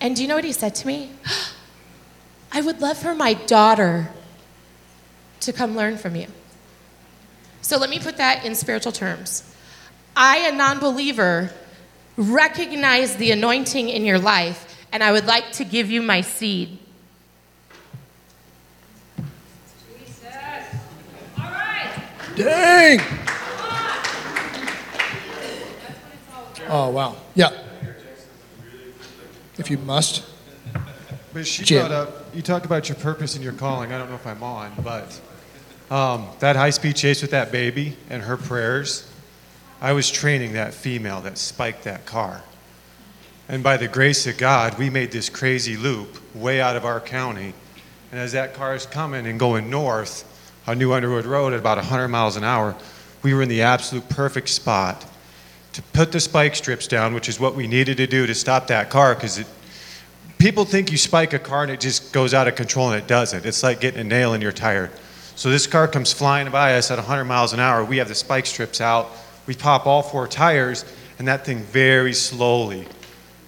[0.00, 1.10] And do you know what he said to me?
[2.52, 4.10] I would love for my daughter
[5.40, 6.28] to come learn from you.
[7.66, 9.42] So let me put that in spiritual terms.
[10.14, 11.50] I, a non believer,
[12.16, 16.78] recognize the anointing in your life, and I would like to give you my seed.
[22.36, 23.00] Dang!
[26.68, 27.16] Oh, wow.
[27.34, 27.50] Yeah.
[29.58, 30.24] If you must.
[31.32, 31.80] But she Jim.
[31.80, 33.92] brought up, you talked about your purpose and your calling.
[33.92, 35.20] I don't know if I'm on, but
[35.90, 39.10] um, that high speed chase with that baby and her prayers,
[39.80, 42.42] I was training that female that spiked that car.
[43.48, 47.00] And by the grace of God, we made this crazy loop way out of our
[47.00, 47.54] county.
[48.10, 50.24] And as that car is coming and going north
[50.66, 52.74] on New Underwood Road at about 100 miles an hour,
[53.22, 55.04] we were in the absolute perfect spot
[55.72, 58.66] to put the spike strips down, which is what we needed to do to stop
[58.68, 59.44] that car because
[60.38, 63.06] people think you spike a car and it just goes out of control and it
[63.06, 63.44] doesn't.
[63.44, 64.90] It's like getting a nail in your tire.
[65.36, 67.84] So this car comes flying by us at 100 miles an hour.
[67.84, 69.10] We have the spike strips out.
[69.46, 70.84] We pop all four tires,
[71.18, 72.86] and that thing very slowly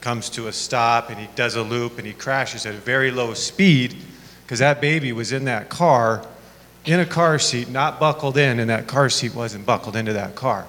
[0.01, 3.11] comes to a stop and he does a loop and he crashes at a very
[3.11, 3.97] low speed
[4.45, 6.24] because that baby was in that car
[6.84, 10.34] in a car seat, not buckled in, and that car seat wasn't buckled into that
[10.34, 10.66] car.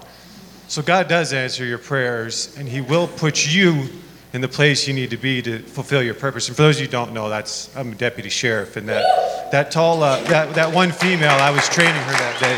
[0.68, 3.88] So God does answer your prayers, and He will put you
[4.34, 6.48] in the place you need to be to fulfill your purpose.
[6.48, 9.29] And for those of you who don't know, that's I'm a deputy sheriff, and that
[9.52, 12.58] that tall uh, that that one female, I was training her that day.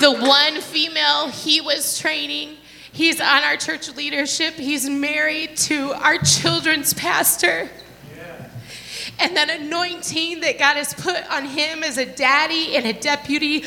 [0.00, 2.56] The one female he was training,
[2.92, 7.70] he's on our church leadership, he's married to our children's pastor.
[9.18, 13.62] And that anointing that God has put on him as a daddy and a deputy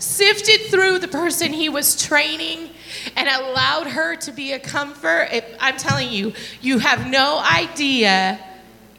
[0.00, 2.70] sifted through the person he was training
[3.16, 5.28] and allowed her to be a comfort.
[5.30, 8.40] If, I'm telling you, you have no idea.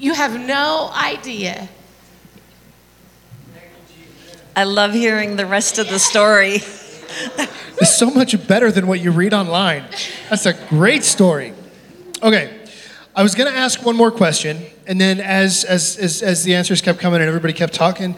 [0.01, 1.69] You have no idea.
[4.55, 6.59] I love hearing the rest of the story.
[7.81, 9.83] It's so much better than what you read online.
[10.29, 11.51] That's a great story.
[12.21, 12.59] Okay,
[13.15, 16.53] I was going to ask one more question, and then as, as, as, as the
[16.53, 18.15] answers kept coming and everybody kept talking,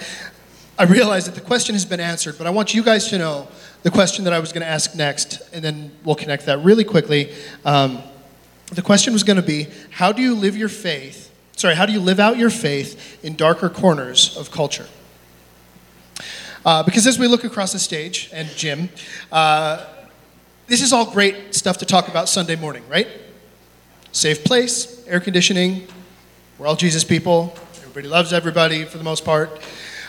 [0.78, 3.48] I realized that the question has been answered, but I want you guys to know
[3.84, 6.84] the question that I was going to ask next, and then we'll connect that really
[6.84, 7.32] quickly.
[7.64, 8.04] Um,
[8.74, 11.33] the question was going to be How do you live your faith?
[11.56, 14.88] Sorry, how do you live out your faith in darker corners of culture?
[16.66, 18.90] Uh, because as we look across the stage, and Jim,
[19.32, 19.86] uh,
[20.68, 23.08] this is all great stuff to talk about Sunday morning, right?
[24.12, 25.88] Safe place, air conditioning,
[26.58, 29.62] we're all Jesus people, everybody loves everybody for the most part.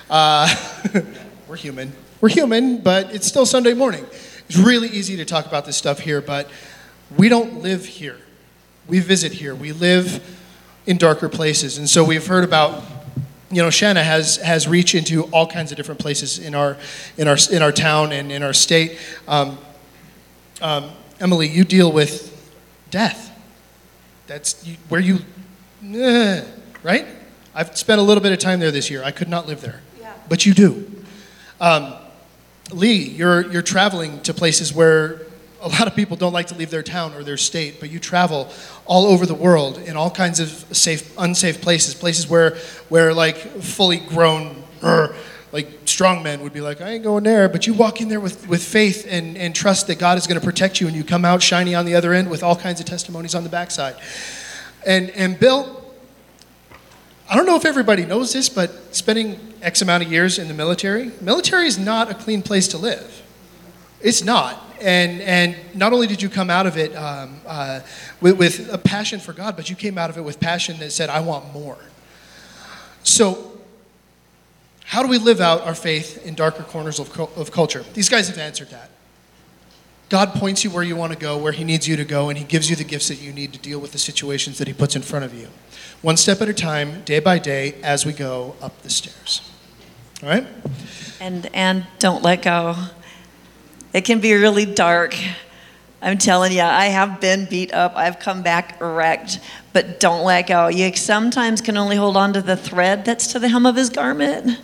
[0.09, 0.55] Uh,
[1.49, 1.93] we're human.
[2.21, 4.07] We're human, but it's still Sunday morning.
[4.49, 6.49] It's really easy to talk about this stuff here, but
[7.17, 8.19] we don't live here.
[8.87, 9.55] We visit here.
[9.55, 10.23] We live
[10.87, 11.79] in darker places.
[11.79, 12.83] And so we've heard about
[13.55, 16.77] you know, Shanna has has reach into all kinds of different places in our
[17.17, 18.99] in our in our town and in our state.
[19.29, 19.59] Um,
[20.61, 22.33] um, Emily, you deal with
[22.91, 23.31] death.
[24.27, 25.19] That's you, where you,
[25.85, 26.45] eh,
[26.83, 27.07] right?
[27.55, 29.05] I've spent a little bit of time there this year.
[29.05, 30.15] I could not live there, yeah.
[30.29, 30.91] but you do.
[31.61, 31.95] Um,
[32.73, 35.24] Lee, you're you're traveling to places where
[35.65, 37.99] a lot of people don't like to leave their town or their state, but you
[37.99, 38.53] travel
[38.85, 42.57] all over the world in all kinds of safe, unsafe places, places where,
[42.91, 45.17] where like fully grown, er,
[45.53, 47.49] like strong men would be like, I ain't going there.
[47.49, 50.39] But you walk in there with, with faith and, and trust that God is going
[50.39, 52.79] to protect you, and you come out shiny on the other end with all kinds
[52.81, 53.97] of testimonies on the backside.
[54.87, 55.83] And, and Bill,
[57.31, 60.55] I don't know if everybody knows this, but spending X amount of years in the
[60.55, 63.23] military, military is not a clean place to live.
[64.05, 64.63] It's not.
[64.83, 67.81] And, and not only did you come out of it um, uh,
[68.21, 70.93] with, with a passion for God, but you came out of it with passion that
[70.93, 71.79] said, I want more.
[73.03, 73.51] So,
[74.85, 77.83] how do we live out our faith in darker corners of, of culture?
[77.95, 78.91] These guys have answered that.
[80.11, 82.37] God points you where you want to go, where He needs you to go, and
[82.37, 84.75] He gives you the gifts that you need to deal with the situations that He
[84.75, 85.49] puts in front of you.
[86.03, 89.41] One step at a time, day by day, as we go up the stairs.
[90.23, 90.47] All right?
[91.21, 92.77] And and don't let go.
[93.95, 95.17] It can be really dark.
[96.03, 97.95] I'm telling you, I have been beat up.
[97.95, 99.39] I've come back wrecked,
[99.73, 100.67] but don't let go.
[100.67, 103.91] You sometimes can only hold on to the thread that's to the hem of his
[103.91, 104.61] garment.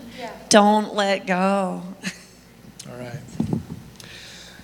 [0.48, 1.34] Don't let go.
[2.90, 3.20] All right.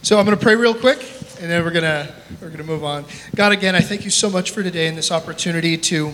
[0.03, 0.99] So I'm going to pray real quick,
[1.41, 3.05] and then we're going to we're going to move on.
[3.37, 6.13] God, again, I thank you so much for today and this opportunity to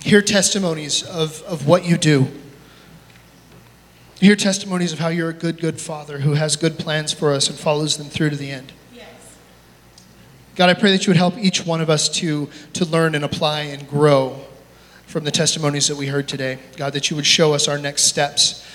[0.00, 2.28] hear testimonies of, of what you do.
[4.20, 7.48] Hear testimonies of how you're a good, good father who has good plans for us
[7.48, 8.72] and follows them through to the end.
[8.92, 9.06] Yes.
[10.56, 13.24] God, I pray that you would help each one of us to, to learn and
[13.24, 14.40] apply and grow
[15.06, 16.58] from the testimonies that we heard today.
[16.76, 18.66] God, that you would show us our next steps,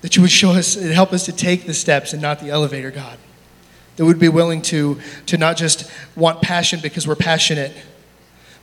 [0.00, 2.48] that you would show us and help us to take the steps and not the
[2.48, 3.18] elevator, God.
[3.96, 7.72] That we'd be willing to, to not just want passion because we're passionate,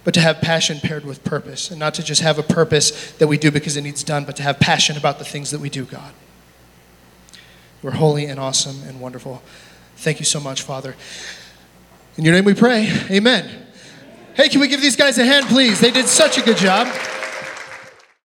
[0.07, 3.27] but to have passion paired with purpose, and not to just have a purpose that
[3.27, 5.69] we do because it needs done, but to have passion about the things that we
[5.69, 6.13] do, God.
[7.83, 9.43] You're holy and awesome and wonderful.
[9.97, 10.95] Thank you so much, Father.
[12.15, 12.89] In your name we pray.
[13.11, 13.67] Amen.
[14.33, 15.81] Hey, can we give these guys a hand, please?
[15.81, 16.87] They did such a good job.